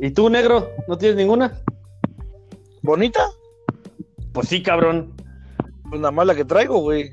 [0.00, 0.70] ¿Y tú, negro?
[0.88, 1.52] ¿No tienes ninguna?
[2.82, 3.20] ¿Bonita?
[4.32, 5.14] Pues sí, cabrón.
[5.88, 7.12] Pues nada más la que traigo, güey.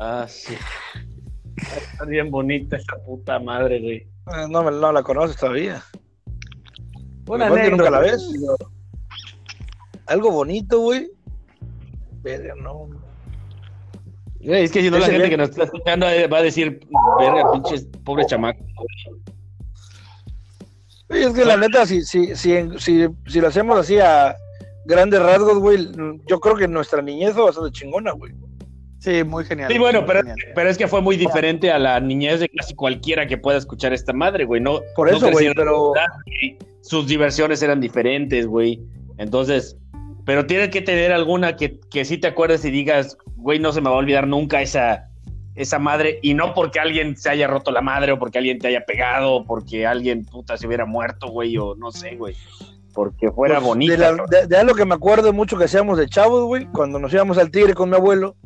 [0.00, 0.54] Ah, sí.
[1.56, 4.06] Está bien bonita esa puta madre, güey.
[4.26, 5.82] Ah, no, no la conoces todavía.
[7.26, 8.28] Una nunca la ves.
[10.06, 11.10] Algo bonito, güey.
[12.22, 12.88] Verga, no.
[14.42, 16.80] Es que si no, la gente que nos está escuchando eh, va a decir,
[17.18, 18.64] verga, pinches, pobre chamaco.
[21.08, 24.34] Es que la neta, si, si, si, si, si lo hacemos así a
[24.84, 25.88] grandes rasgos, güey,
[26.26, 28.32] yo creo que nuestra niñez fue bastante chingona, güey.
[28.98, 29.70] Sí, muy genial.
[29.70, 30.20] Sí, bueno, pero,
[30.54, 33.92] pero, es que fue muy diferente a la niñez de casi cualquiera que pueda escuchar
[33.92, 34.60] esta madre, güey.
[34.60, 35.92] No, Por eso, güey, pero...
[36.82, 38.80] Sus diversiones eran diferentes, güey.
[39.18, 39.76] Entonces,
[40.24, 43.80] pero tiene que tener alguna que, que sí te acuerdes y digas, güey, no se
[43.80, 45.08] me va a olvidar nunca esa,
[45.54, 48.68] esa madre, y no porque alguien se haya roto la madre, o porque alguien te
[48.68, 52.36] haya pegado, o porque alguien puta se hubiera muerto, güey, o no sé, güey.
[52.94, 54.16] Porque fuera pues, bonito.
[54.48, 57.50] De, algo que me acuerdo mucho que hacíamos de chavos, güey, cuando nos íbamos al
[57.50, 58.36] tigre con mi abuelo,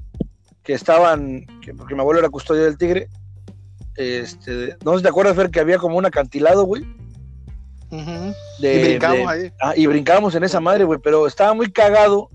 [0.63, 1.45] que estaban,
[1.77, 3.09] porque mi abuelo era custodio del tigre,
[3.97, 6.85] este, no sé si te acuerdas, Fer, que había como un acantilado, güey.
[7.91, 9.53] Y brincamos ahí.
[9.61, 12.31] Ah, y brincábamos en esa madre, güey, pero estaba muy cagado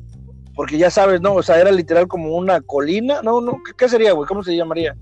[0.56, 1.34] porque ya sabes, ¿no?
[1.34, 3.22] O sea, era literal como una colina.
[3.22, 4.28] No, no, ¿qué, sería, güey?
[4.28, 4.96] ¿Cómo se llamaría?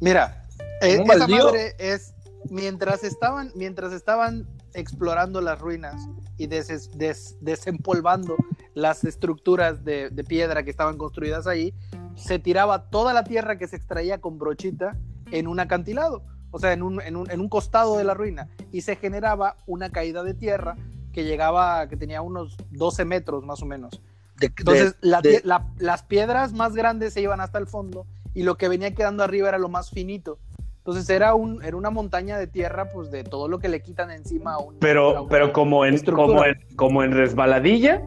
[0.00, 0.42] Mira,
[0.82, 2.14] eh, esa madre es
[2.50, 8.36] mientras estaban, mientras estaban explorando las ruinas y desempolvando
[8.74, 11.72] las estructuras de, piedra que estaban construidas ahí,
[12.16, 14.96] se tiraba toda la tierra que se extraía con brochita
[15.30, 16.24] en un acantilado,
[16.54, 19.56] o sea, en un, en un, en un costado de la ruina, y se generaba
[19.66, 20.76] una caída de tierra
[21.12, 24.00] que llegaba, que tenía unos 12 metros más o menos.
[24.40, 29.24] Entonces, las piedras más grandes se iban hasta el fondo y lo que venía quedando
[29.24, 30.38] arriba era lo más finito.
[30.78, 34.12] Entonces era, un, era una montaña de tierra, pues de todo lo que le quitan
[34.12, 34.78] encima a un.
[34.78, 38.00] Pero, pero como en, como en, como en resbaladilla.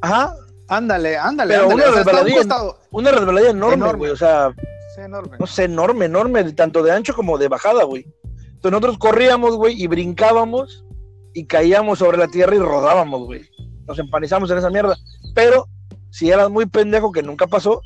[0.00, 0.34] Ajá.
[0.66, 1.54] Ándale, ándale.
[1.54, 2.42] Pero una, resbaladilla,
[2.90, 4.10] una resbaladilla enorme, güey.
[4.10, 4.52] O sea,
[5.04, 5.36] enorme.
[5.38, 8.06] no sé, enorme, enorme, tanto de ancho como de bajada, güey.
[8.24, 10.84] Entonces nosotros corríamos, güey, y brincábamos
[11.34, 13.42] y caíamos sobre la tierra y rodábamos, güey.
[13.86, 14.96] Nos empanizamos en esa mierda.
[15.34, 15.68] Pero
[16.10, 17.82] si eras muy pendejo, que nunca pasó,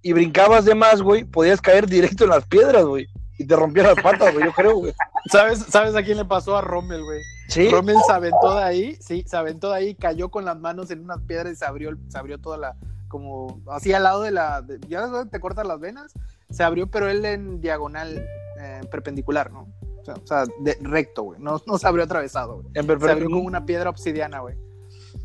[0.00, 3.06] y brincabas de más, güey, podías caer directo en las piedras, güey.
[3.38, 4.92] Y te rompías las patas, güey, yo creo, güey.
[5.32, 7.20] ¿Sabes, ¿Sabes a quién le pasó a Rommel, güey?
[7.48, 7.68] Sí.
[7.70, 11.00] Rommel se aventó de ahí, sí, se aventó de ahí, cayó con las manos en
[11.00, 12.76] unas piedras y se abrió, se abrió toda la,
[13.08, 16.12] como, así al lado de la, ya te cortas las venas,
[16.50, 18.24] se abrió, pero él en diagonal,
[18.60, 19.68] eh, perpendicular, ¿no?
[20.06, 22.66] O sea, de, recto, güey, no, no se abrió atravesado, güey.
[22.74, 24.54] Se abrió con una piedra obsidiana, güey.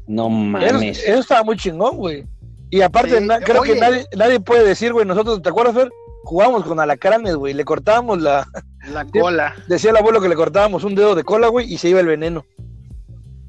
[0.07, 1.03] No mames.
[1.03, 2.25] Eso, estaba muy chingón, güey.
[2.69, 5.91] Y aparte, creo que nadie, nadie puede decir, güey, nosotros, ¿te acuerdas, Fer?
[6.23, 8.47] Jugábamos con alacranes, güey, le cortábamos la...
[8.91, 9.55] La cola.
[9.67, 12.07] Decía el abuelo que le cortábamos un dedo de cola, güey, y se iba el
[12.07, 12.45] veneno.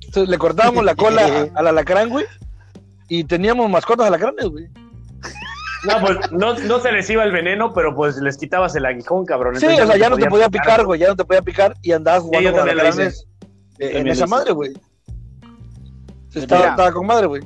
[0.07, 2.27] Entonces le cortábamos la cola al alacrán, güey,
[3.09, 4.69] y teníamos mascotas alacranes, güey.
[5.85, 9.25] No, pues no, no, se les iba el veneno, pero pues les quitabas el aguijón,
[9.25, 9.57] cabrón.
[9.57, 11.93] sí, o sea, ya no te podía picar, güey, ya no te podía picar y
[11.93, 13.27] andabas jugando con alacranes
[13.79, 14.73] en esa madre, güey.
[16.35, 17.43] Estaba, con madre, güey.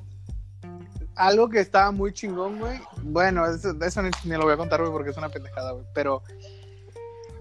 [1.16, 2.80] Algo que estaba muy chingón, güey.
[3.02, 5.86] Bueno, eso, ni, lo voy a contar, güey, porque es una pendejada, güey.
[5.94, 6.22] Pero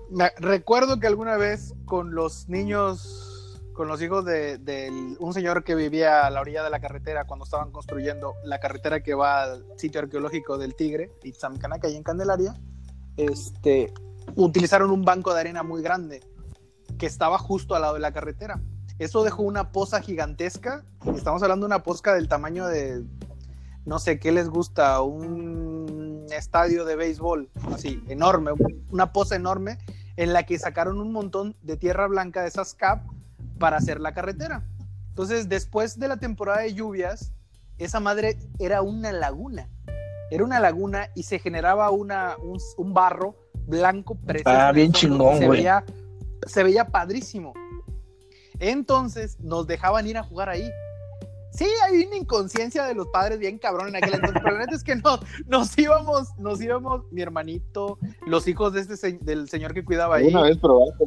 [0.10, 3.33] me, recuerdo que alguna vez con los niños,
[3.74, 7.46] con los hijos de, un señor que vivía a la orilla de la carretera cuando
[7.46, 12.56] estaban construyendo la carretera que va al sitio arqueológico del Tigre, Itzamcanaca, ahí en Candelaria,
[13.18, 13.94] este,
[14.36, 16.22] utilizaron un banco de arena muy grande
[16.98, 18.62] que estaba justo al lado de la carretera.
[19.00, 20.86] Eso dejó una poza gigantesca.
[21.16, 23.04] Estamos hablando de una poza del tamaño de,
[23.86, 25.02] no sé, ¿qué les gusta?
[25.02, 28.52] Un estadio de béisbol, así, enorme,
[28.92, 29.80] una poza enorme
[30.16, 33.04] en la que sacaron un montón de tierra blanca de esas cap
[33.64, 34.62] para hacer la carretera.
[35.08, 37.32] Entonces, después de la temporada de lluvias,
[37.78, 39.70] esa madre era una laguna.
[40.32, 42.36] Era una laguna y se generaba una,
[42.78, 44.60] un, barro blanco precioso.
[44.60, 45.66] Ah, bien chingón, güey.
[46.46, 47.54] se veía padrísimo.
[48.60, 50.70] Entonces nos dejaban ir a jugar ahí.
[51.54, 54.76] Sí, hay una inconsciencia de los padres bien cabrón en aquel entonces, pero la neta
[54.76, 59.74] es que no, nos íbamos, nos íbamos, mi hermanito, los hijos de este del señor
[59.74, 60.58] que cuidaba ahí, vez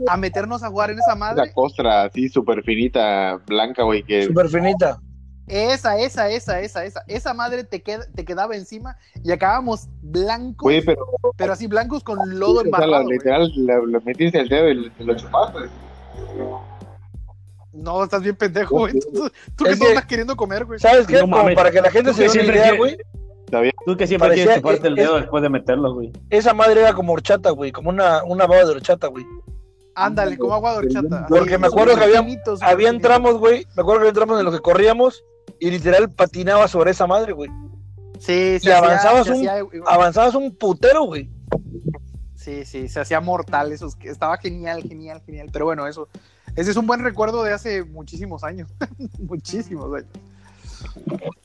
[0.09, 1.47] a meternos a jugar en esa madre.
[1.47, 4.27] La costra así súper finita, blanca, güey, que...
[4.27, 5.01] Súper finita.
[5.49, 7.03] Esa, esa, esa, esa, esa.
[7.07, 10.73] Esa madre te, te quedaba encima y acabamos blancos.
[10.85, 13.05] pero, pero así blancos con lodo embarrado.
[13.05, 15.59] O literal, lo metiste el dedo y lo chupaste.
[17.77, 18.95] No, estás bien pendejo, güey.
[19.57, 20.79] Tú, que, estás queriendo comer, güey.
[20.79, 21.21] ¿Sabes qué?
[21.21, 22.97] Como para que la gente se dé una idea, güey.
[23.85, 26.13] Tú que siempre quieres chuparte el dedo después de meterlo, güey.
[26.31, 27.73] Esa madre era como horchata, güey.
[27.73, 29.25] Como una, una baba de horchata, güey.
[29.95, 31.27] Ándale, como agua de horchata.
[31.29, 32.25] Porque me acuerdo que había,
[32.63, 33.67] había entramos, güey.
[33.77, 35.25] Me acuerdo que había entramos en los que corríamos
[35.59, 37.51] y literal patinaba sobre esa madre, güey.
[38.19, 38.69] Sí, sí.
[38.69, 39.49] Y avanzabas, un,
[39.87, 41.31] avanzabas un putero, güey.
[42.35, 43.73] Sí, sí, se hacía mortal.
[43.73, 45.49] Eso estaba genial, genial, genial.
[45.53, 46.09] Pero bueno, eso,
[46.57, 48.69] ese es un buen recuerdo de hace muchísimos años.
[49.19, 50.11] muchísimos años.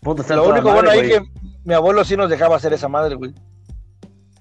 [0.01, 1.21] lo único bueno ahí que
[1.65, 3.33] Mi abuelo sí nos dejaba hacer esa madre, güey.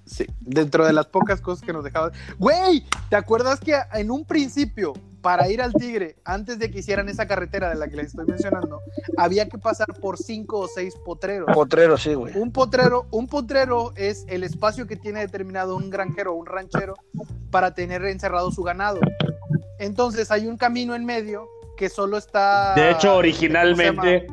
[0.06, 2.10] Sí, dentro de las pocas cosas que nos dejaba.
[2.38, 7.08] Güey, ¿te acuerdas que en un principio, para ir al Tigre, antes de que hicieran
[7.08, 8.80] esa carretera de la que les estoy mencionando,
[9.16, 11.48] había que pasar por cinco o seis potreros?
[11.54, 12.36] Potreros, sí, güey.
[12.36, 16.94] Un potrero, un potrero es el espacio que tiene determinado un granjero o un ranchero
[17.52, 19.00] para tener encerrado su ganado.
[19.81, 22.74] Entonces hay un camino en medio que solo está.
[22.74, 24.26] De hecho, originalmente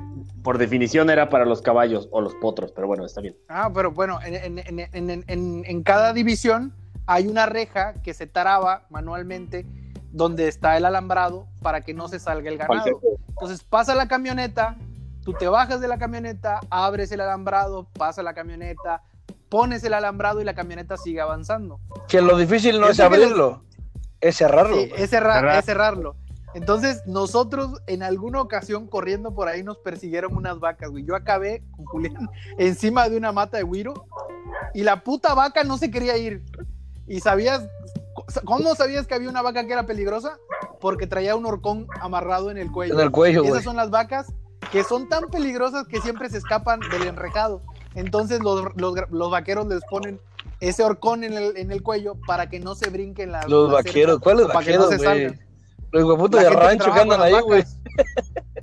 [0.44, 3.36] por definición era para los caballos o los potros, pero bueno, está bien.
[3.50, 6.74] Ah, pero bueno, en, cada división
[7.06, 9.66] hay una reja que se taraba manualmente
[10.12, 13.00] donde está el alambrado para que no se salga el ganado.
[13.30, 14.78] Entonces pasa la camioneta,
[15.24, 19.04] tú te bajas de la camioneta, abres el alambrado, pasa la camioneta,
[19.50, 21.80] pones el alambrado y la camioneta sigue avanzando.
[22.08, 23.64] Que lo difícil no es, abrirlo,
[24.22, 24.76] es cerrarlo.
[24.76, 26.16] Sí, es, es cerrarlo.
[26.54, 31.06] Entonces, nosotros en alguna ocasión corriendo por ahí nos persiguieron unas vacas, güey.
[31.06, 34.08] Yo acabé con Julián encima de una mata de guiro
[34.74, 36.44] y la puta vaca no se quería ir.
[37.06, 37.68] ¿Y sabías,
[38.44, 40.38] cómo sabías que había una vaca que era peligrosa?
[40.82, 42.96] Porque traía un horcón amarrado en el cuello.
[42.96, 44.34] En el cuello, Esas son las vacas
[44.72, 47.62] que son tan peligrosas que siempre se escapan del enrejado.
[47.96, 50.20] Entonces los, vaqueros les ponen
[50.60, 53.48] ese horcón en el, en el, cuello para que no se brinquen las.
[53.48, 54.88] Los vaqueros, ¿cuáles vaqueros?
[54.88, 55.48] Para que no se salgan.
[55.92, 57.64] Los hueputos de rancho que andan ahí, güey.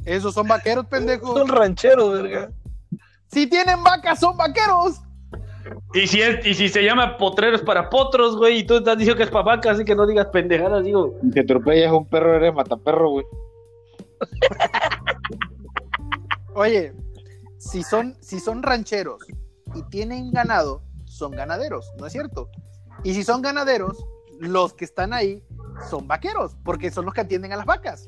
[0.05, 1.39] Esos son vaqueros, pendejos.
[1.39, 2.51] Son rancheros, verga.
[3.29, 5.01] Si tienen vacas, son vaqueros.
[5.95, 9.17] Y si, es, y si se llama potreros para potros, güey, y tú estás diciendo
[9.17, 11.19] que es para vacas, así que no digas pendejadas, digo.
[11.23, 13.27] Si te atropellas un perro, eres mataperro, güey.
[16.55, 16.93] Oye,
[17.59, 19.25] si son, si son rancheros
[19.75, 20.83] y tienen ganado,
[21.15, 22.51] son ganaderos, ¿no es cierto?
[23.03, 24.05] Y si son ganaderos,
[24.41, 25.43] los que están ahí
[25.89, 28.07] son vaqueros, porque son los que atienden a las vacas.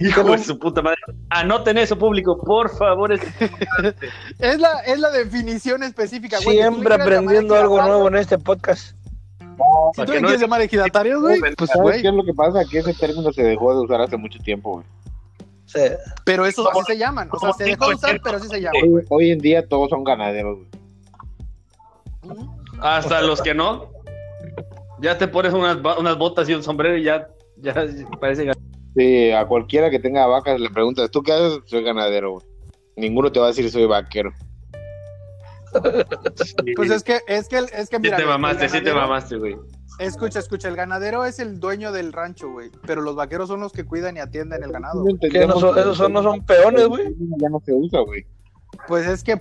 [0.00, 0.98] Hijo de su puta madre.
[1.30, 3.12] Anoten eso, público, por favor.
[3.12, 3.20] Es,
[4.58, 6.38] la, es la definición específica.
[6.38, 8.96] Siempre aprendiendo algo nuevo en este podcast.
[9.94, 12.64] si tú no quieres llamar ejidatarios, güey, pues, ¿sabes qué es lo que pasa?
[12.70, 14.86] Que ese término se dejó de usar hace mucho tiempo, güey.
[15.66, 15.80] Sí.
[16.24, 17.28] Pero eso así se llaman.
[17.30, 18.82] O sea, se dejó de usar, pero así se llaman.
[19.10, 20.77] Hoy, en día todos son ganaderos, güey.
[22.80, 23.90] Hasta los que no.
[25.00, 27.74] Ya te pones unas, unas botas y un sombrero y ya, ya
[28.20, 28.50] parece
[28.96, 31.60] Sí, a cualquiera que tenga vacas le preguntas, ¿tú qué haces?
[31.66, 32.42] Soy ganadero,
[32.96, 34.32] Ninguno te va a decir soy vaquero.
[36.76, 38.16] Pues es que, es que, es que mira.
[38.16, 39.56] Sí te mamaste, sí te mamaste, güey.
[39.98, 42.70] Escucha, escucha, el ganadero es el dueño del rancho, güey.
[42.86, 45.04] Pero los vaqueros son los que cuidan y atienden el ganado.
[45.04, 47.14] no son, esos son, no son peones, güey.
[47.36, 48.24] Ya no se usa, güey.
[48.86, 49.38] Pues es que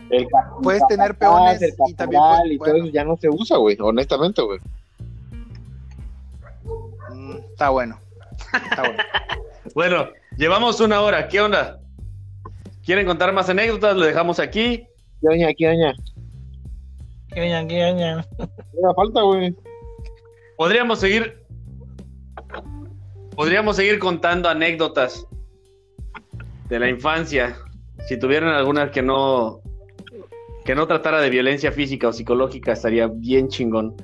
[0.62, 2.22] puedes tener peones y también.
[2.50, 4.60] y todo eso ya no se usa, güey, honestamente, güey.
[7.52, 8.00] Está bueno.
[8.54, 9.04] Está bueno.
[9.76, 11.28] bueno, llevamos una hora.
[11.28, 11.80] ¿Qué onda?
[12.86, 13.96] ¿Quieren contar más anécdotas?
[13.96, 14.88] Lo dejamos aquí.
[15.22, 15.48] ¿Qué oña?
[15.58, 15.94] ¿Qué oña?
[17.34, 17.68] ¿Qué oña?
[17.68, 18.26] ¿Qué oña?
[18.82, 19.56] No falta, güey.
[20.56, 21.44] Podríamos seguir.
[23.36, 25.28] Podríamos seguir contando anécdotas
[26.70, 27.58] de la infancia.
[28.08, 29.62] Si tuvieran alguna que no.
[30.64, 33.96] que no tratara de violencia física o psicológica, estaría bien chingón.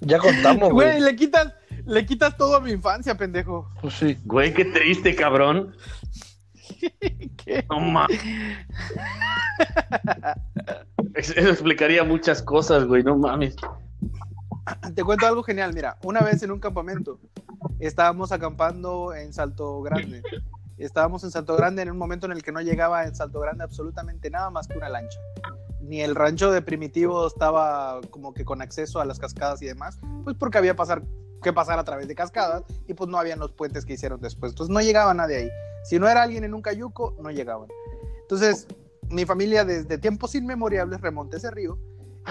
[0.00, 0.88] Ya contamos, güey.
[0.88, 1.54] Güey, le quitas,
[1.84, 3.68] le quitas todo a mi infancia, pendejo.
[3.80, 4.16] Pues sí.
[4.24, 5.74] Güey, qué triste, cabrón.
[7.44, 7.64] ¿Qué?
[7.68, 8.20] No mames.
[11.14, 13.56] Eso explicaría muchas cosas, güey, no mames.
[14.94, 17.18] Te cuento algo genial, mira, una vez en un campamento
[17.80, 20.22] estábamos acampando en Salto Grande.
[20.78, 23.64] Estábamos en Salto Grande en un momento en el que no llegaba en Salto Grande
[23.64, 25.18] absolutamente nada más que una lancha.
[25.80, 29.98] Ni el rancho de Primitivo estaba como que con acceso a las cascadas y demás,
[30.24, 31.02] pues porque había pasar
[31.42, 34.52] que pasar a través de cascadas y pues no habían los puentes que hicieron después.
[34.52, 35.50] Entonces no llegaba nadie ahí.
[35.84, 37.68] Si no era alguien en un cayuco, no llegaban.
[38.22, 38.66] Entonces
[39.08, 41.78] mi familia desde tiempos inmemoriales remonta ese río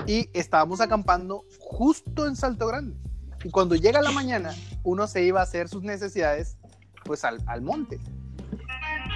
[0.05, 2.95] y estábamos acampando justo en Salto Grande.
[3.43, 6.57] Y cuando llega la mañana, uno se iba a hacer sus necesidades
[7.03, 7.99] pues al, al monte.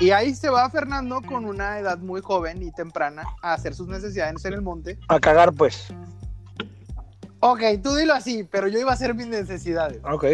[0.01, 3.87] Y ahí se va Fernando con una edad muy joven y temprana a hacer sus
[3.87, 4.97] necesidades en el monte.
[5.07, 5.93] A cagar pues.
[7.39, 10.01] Ok, tú dilo así, pero yo iba a hacer mis necesidades.
[10.03, 10.25] Ok.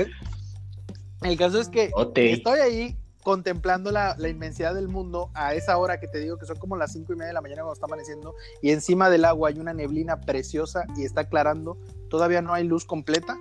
[1.21, 6.07] El caso es que estoy ahí contemplando la, inmensidad del mundo a esa hora que
[6.07, 8.35] te digo que son como las cinco y media de la mañana cuando está amaneciendo
[8.61, 11.77] y encima del agua hay una neblina preciosa y está aclarando.
[12.09, 13.37] Todavía no hay luz completa,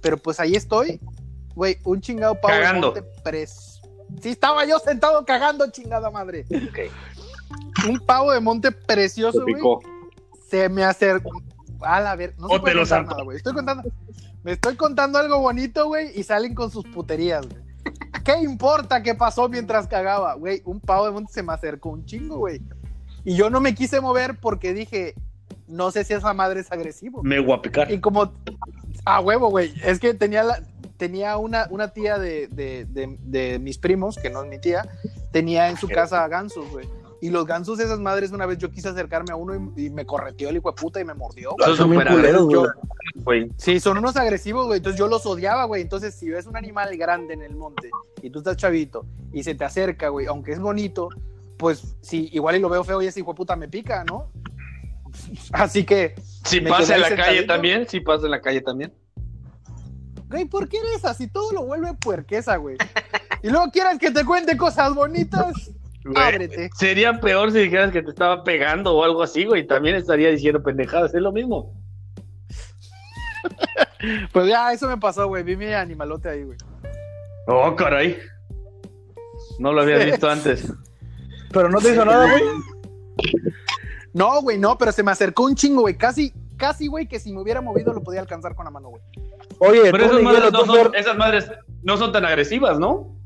[0.00, 0.98] pero pues ahí estoy,
[1.54, 3.71] güey, un chingado pavo de monte pres...
[4.20, 6.44] Sí, estaba yo sentado cagando, chingada madre.
[7.88, 9.62] Un pavo de monte precioso, güey.
[10.48, 11.42] Se me acercó,
[11.80, 13.36] a la ver, no se puede contar nada, güey.
[13.38, 13.90] Estoy contando,
[14.42, 17.62] me estoy contando algo bonito, güey, y salen con sus puterías, güey.
[18.24, 20.62] ¿Qué importa qué pasó mientras cagaba, güey?
[20.64, 22.60] Un pavo de monte se me acercó un chingo, güey.
[23.24, 25.14] Y yo no me quise mover porque dije,
[25.66, 27.22] no sé si esa madre es agresivo.
[27.22, 27.90] Me voy a picar.
[27.90, 28.32] Y como,
[29.04, 30.62] a huevo, güey, es que tenía la,
[31.02, 34.88] tenía una, una tía de, de, de, mis primos, que no es mi tía,
[35.32, 36.88] tenía en su casa gansos, güey.
[37.20, 40.48] Y los gansos esas madres, una vez yo quise acercarme a uno y, me correteó
[40.48, 41.56] el hijo de puta y me mordió.
[41.76, 41.90] Son
[43.16, 43.50] güey.
[43.56, 44.76] Sí, son unos agresivos, güey.
[44.76, 45.82] Entonces yo los odiaba, güey.
[45.82, 47.90] Entonces, si ves un animal grande en el monte
[48.22, 51.08] y tú estás chavito y se te acerca, güey, aunque es bonito,
[51.56, 54.30] pues sí, igual y lo veo feo y ese hijo de puta me pica, ¿no?
[55.50, 56.14] Así que.
[56.44, 58.92] Si pasa en la calle también, si pasa en la calle también.
[60.32, 61.28] Güey, ¿por qué eres así?
[61.28, 62.76] Todo lo vuelve puerquesa, güey.
[63.42, 65.70] Y luego quieras que te cuente cosas bonitas.
[66.16, 66.70] Ábrete.
[66.74, 69.66] Sería peor si dijeras que te estaba pegando o algo así, güey.
[69.66, 71.14] También estaría diciendo pendejadas.
[71.14, 71.74] Es lo mismo.
[74.32, 75.42] pues ya, eso me pasó, güey.
[75.42, 76.56] Vi mi animalote ahí, güey.
[77.46, 78.18] Oh, caray.
[79.58, 80.72] No lo había visto antes.
[81.52, 82.42] Pero no te hizo nada, güey.
[84.14, 85.96] No, güey, no, pero se me acercó un chingo, güey.
[85.96, 89.02] Casi, casi, güey, que si me hubiera movido lo podía alcanzar con la mano, güey.
[89.58, 91.50] Oye, pero esas madres, no son, esas madres
[91.82, 93.16] no son tan agresivas, ¿no?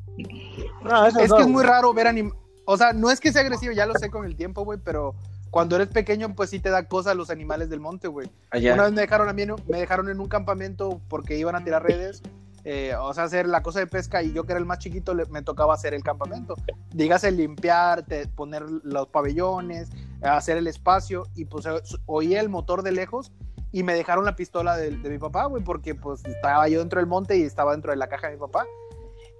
[0.82, 3.72] no es que es muy raro ver animales o sea, no es que sea agresivo,
[3.72, 5.14] ya lo sé con el tiempo, güey, pero
[5.50, 8.28] cuando eres pequeño, pues sí te da cosas los animales del monte, güey.
[8.52, 11.84] Una vez me dejaron a mí, me dejaron en un campamento porque iban a tirar
[11.84, 12.22] redes,
[12.64, 15.14] eh, o sea, hacer la cosa de pesca y yo que era el más chiquito
[15.30, 16.56] me tocaba hacer el campamento.
[16.92, 18.04] Dígase limpiar,
[18.34, 19.88] poner los pabellones,
[20.22, 21.66] hacer el espacio y pues
[22.06, 23.30] oí el motor de lejos
[23.76, 26.98] y me dejaron la pistola de, de mi papá, güey, porque pues estaba yo dentro
[26.98, 28.64] del monte y estaba dentro de la caja de mi papá.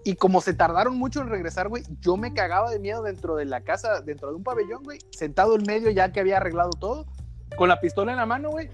[0.05, 3.47] Y como se tardaron mucho en regresar, güey, yo me cagaba de miedo dentro de
[3.47, 7.07] la casa, dentro de un pabellón, güey, sentado en medio ya que había arreglado todo,
[7.57, 8.69] con la pistola en la mano, güey,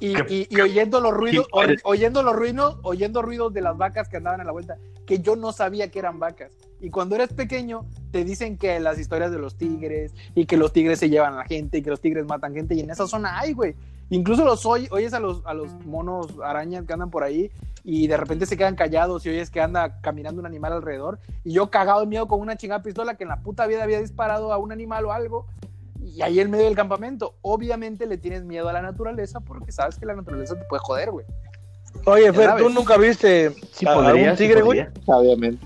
[0.00, 1.46] y, oyendo los ruidos,
[1.84, 5.36] oyendo los ruidos, oyendo ruidos de las vacas que andaban a la vuelta, que yo
[5.36, 6.52] no sabía que eran vacas.
[6.80, 10.72] Y cuando eres pequeño, te dicen que las historias de los tigres, y que los
[10.72, 13.06] tigres se llevan a la gente, y que los tigres matan gente, y en esa
[13.06, 13.74] zona hay, güey.
[14.10, 17.50] Incluso los oyes a los, a los monos arañas que andan por ahí,
[17.84, 21.18] y de repente se quedan callados y oyes que anda caminando un animal alrededor.
[21.44, 24.00] Y yo cagado de miedo con una chingada pistola que en la puta vida había
[24.00, 25.46] disparado a un animal o algo.
[26.00, 29.98] Y ahí en medio del campamento, obviamente le tienes miedo a la naturaleza porque sabes
[29.98, 31.26] que la naturaleza te puede joder, güey.
[32.06, 33.54] Oye, Fer, ¿tú nunca viste
[33.86, 34.86] a un tigre, güey?
[35.06, 35.64] Obviamente.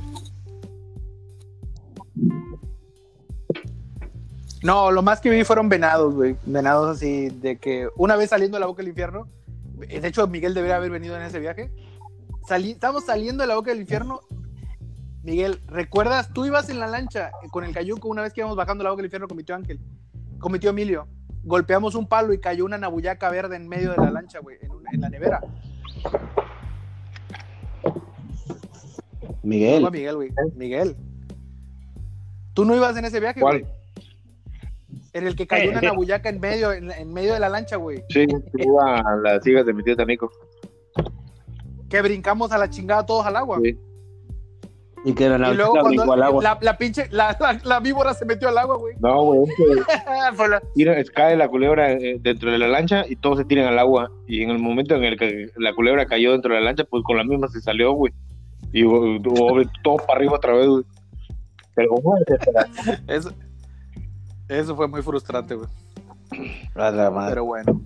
[4.63, 6.37] No, lo más que vi fueron venados, güey.
[6.45, 9.29] Venados así, de que una vez saliendo de la boca del infierno,
[9.75, 11.71] de hecho Miguel debería haber venido en ese viaje,
[12.57, 14.21] estamos saliendo de la boca del infierno.
[15.23, 16.33] Miguel, ¿recuerdas?
[16.33, 19.01] Tú ibas en la lancha con el cayuco una vez que íbamos bajando la boca
[19.01, 19.79] del infierno con mi tío Ángel,
[20.39, 21.07] con mi tío Emilio.
[21.45, 25.01] Golpeamos un palo y cayó una nabuyaca verde en medio de la lancha, güey, en,
[25.01, 25.41] la nevera.
[29.43, 29.89] Miguel.
[29.91, 30.33] Miguel, güey.
[30.55, 30.97] Miguel.
[32.55, 33.65] ¿Tú no ibas en ese viaje, güey?
[35.13, 38.03] En el que cayó una nabuyaca en medio, en, medio de la lancha, güey.
[38.11, 40.31] Sí, iba a las hijas de mi tío Tanico
[41.89, 43.59] que brincamos a la chingada todos al agua.
[45.05, 48.59] Y que la y luego cuando la, la, pinche, la, la, víbora se metió al
[48.59, 48.97] agua, güey.
[48.99, 49.49] No, güey.
[51.15, 54.11] cae la culebra eh, dentro de la lancha y todos se tiran al agua.
[54.27, 57.05] Y en el momento en el que la culebra cayó dentro de la lancha, pues
[57.05, 58.13] con la misma se salió, güey.
[58.73, 58.83] Y
[59.83, 60.85] todo para arriba otra vez, güey.
[61.75, 61.95] Pero,
[63.07, 63.33] eso,
[64.49, 65.69] eso fue muy frustrante, güey.
[66.75, 67.81] Pero bueno.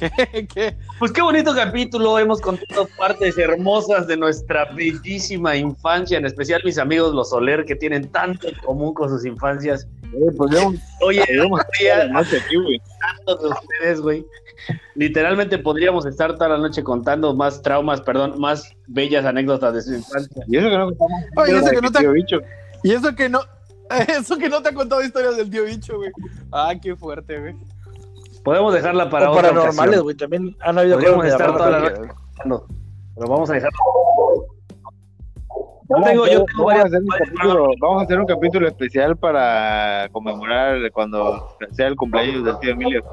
[1.00, 6.78] Pues qué bonito capítulo, hemos contado partes hermosas de nuestra bellísima infancia, en especial mis
[6.78, 9.88] amigos los Soler, que tienen tanto en común con sus infancias.
[10.04, 10.56] Eh, pues
[11.00, 11.24] Oye,
[13.00, 14.24] tantos de ustedes, güey.
[14.94, 19.94] Literalmente podríamos estar toda la noche contando más traumas, perdón, más bellas anécdotas de su
[19.94, 20.44] infancia.
[20.46, 20.90] Y eso que no,
[21.36, 22.06] Oye, eso que no te...
[22.82, 23.40] Y eso que no,
[24.08, 26.10] eso que no te ha contado historias del tío bicho, güey.
[26.52, 27.54] Ah, qué fuerte, güey.
[28.44, 30.16] Podemos dejarla para o otra paranormales, güey.
[30.16, 32.12] También han habido Podríamos estar toda la noche.
[32.42, 33.70] Pero vamos a dejar.
[35.90, 39.16] Yo tengo, yo tengo vamos, a hacer un capítulo, vamos a hacer un capítulo especial
[39.16, 43.04] para conmemorar cuando sea el cumpleaños del tío Emilio.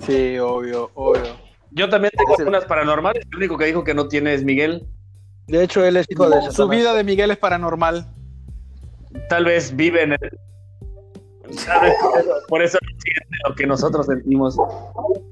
[0.00, 1.22] Sí, obvio, obvio.
[1.70, 3.24] Yo también tengo unas paranormales.
[3.30, 4.86] El único que dijo que no tiene es Miguel.
[5.46, 8.06] De hecho, él es hijo de Su vida de Miguel es paranormal.
[9.28, 10.38] Tal vez vive en el
[12.48, 14.56] por eso siente lo que nosotros sentimos.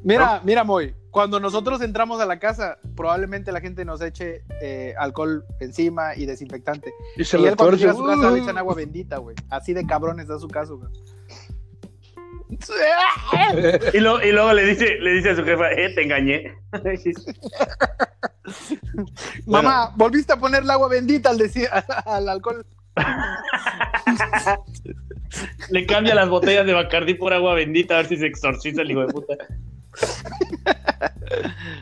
[0.02, 4.94] Mira, mira, Moy, cuando nosotros entramos a la casa, probablemente la gente nos eche eh,
[4.98, 6.92] alcohol encima y desinfectante.
[7.16, 8.60] Y, se él cuando llega a su casa le echan uh.
[8.60, 9.36] agua bendita, güey.
[9.50, 10.90] Así de cabrones da su caso, güey.
[13.94, 16.54] y, luego le dice, le dice a su jefa, eh, te engañé.
[19.46, 21.38] Mamá, volviste a poner el agua bendita al,
[22.06, 22.66] al alcohol.
[25.70, 28.90] Le cambia las botellas de Bacardí por agua bendita a ver si se exorciza el
[28.90, 29.36] hijo de puta.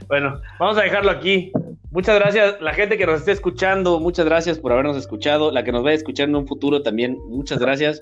[0.08, 1.52] bueno, vamos a dejarlo aquí.
[1.90, 5.50] Muchas gracias, la gente que nos esté escuchando, muchas gracias por habernos escuchado.
[5.50, 8.00] La que nos vaya escuchando en un futuro también, muchas gracias.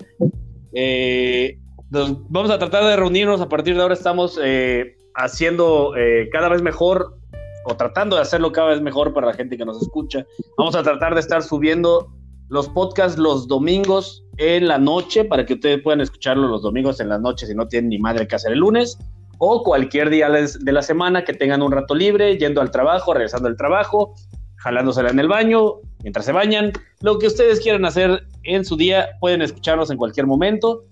[0.73, 1.59] Eh,
[1.89, 3.41] vamos a tratar de reunirnos.
[3.41, 7.17] A partir de ahora estamos eh, haciendo eh, cada vez mejor
[7.65, 10.25] o tratando de hacerlo cada vez mejor para la gente que nos escucha.
[10.57, 12.11] Vamos a tratar de estar subiendo
[12.49, 17.09] los podcasts los domingos en la noche para que ustedes puedan escucharlo los domingos en
[17.09, 18.97] la noche si no tienen ni madre que hacer el lunes
[19.37, 23.47] o cualquier día de la semana que tengan un rato libre, yendo al trabajo, regresando
[23.47, 24.13] al trabajo,
[24.57, 26.71] jalándosela en el baño, mientras se bañan,
[27.01, 30.85] lo que ustedes quieran hacer en su día, pueden escucharnos en cualquier momento.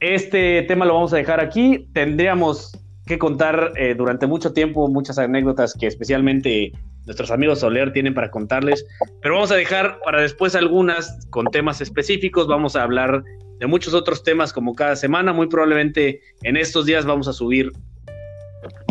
[0.00, 1.88] Este tema lo vamos a dejar aquí.
[1.92, 2.72] Tendríamos
[3.06, 6.72] que contar eh, durante mucho tiempo muchas anécdotas que especialmente
[7.04, 8.86] nuestros amigos Soler tienen para contarles,
[9.20, 13.24] pero vamos a dejar para después algunas con temas específicos, vamos a hablar
[13.58, 17.72] de muchos otros temas como cada semana, muy probablemente en estos días vamos a subir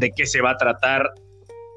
[0.01, 1.13] de qué se va a tratar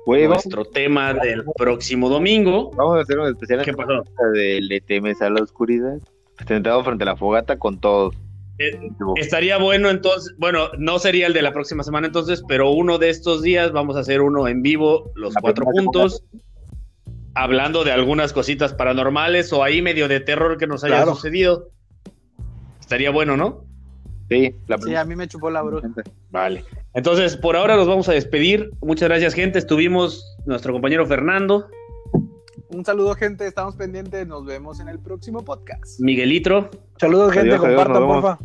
[0.06, 2.70] nuestro tema del próximo domingo.
[2.76, 4.02] Vamos a hacer un especial ¿Qué pasó?
[4.32, 5.98] de Le temes a la oscuridad,
[6.46, 8.14] sentado frente a la fogata con todos.
[8.58, 12.98] Eh, estaría bueno entonces, bueno, no sería el de la próxima semana entonces, pero uno
[12.98, 16.22] de estos días vamos a hacer uno en vivo, los cuatro puntos,
[17.34, 21.70] hablando de algunas cositas paranormales o ahí medio de terror que nos haya sucedido.
[22.80, 23.64] Estaría bueno, ¿no?
[24.28, 25.88] Sí, sí, a mí me chupó la bruja.
[26.30, 26.64] Vale.
[26.94, 28.70] Entonces, por ahora nos vamos a despedir.
[28.80, 29.58] Muchas gracias, gente.
[29.58, 31.66] Estuvimos nuestro compañero Fernando.
[32.74, 33.46] Un saludo, gente.
[33.46, 34.26] Estamos pendientes.
[34.26, 36.00] Nos vemos en el próximo podcast.
[36.00, 36.70] Miguelitro.
[36.98, 37.56] Saludos, gente.
[37.56, 38.38] Compartan, porfa.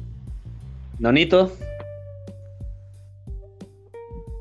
[1.00, 1.52] Nonito.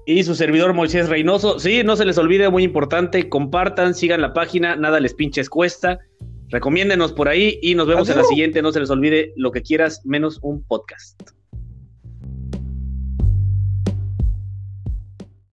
[0.04, 1.58] Y su servidor Moisés Reynoso.
[1.58, 3.30] Sí, no se les olvide, muy importante.
[3.30, 4.76] Compartan, sigan la página.
[4.76, 6.00] Nada les pinches cuesta.
[6.50, 8.60] Recomiéndenos por ahí y nos vemos en la siguiente.
[8.60, 11.37] No se les olvide lo que quieras, menos un podcast.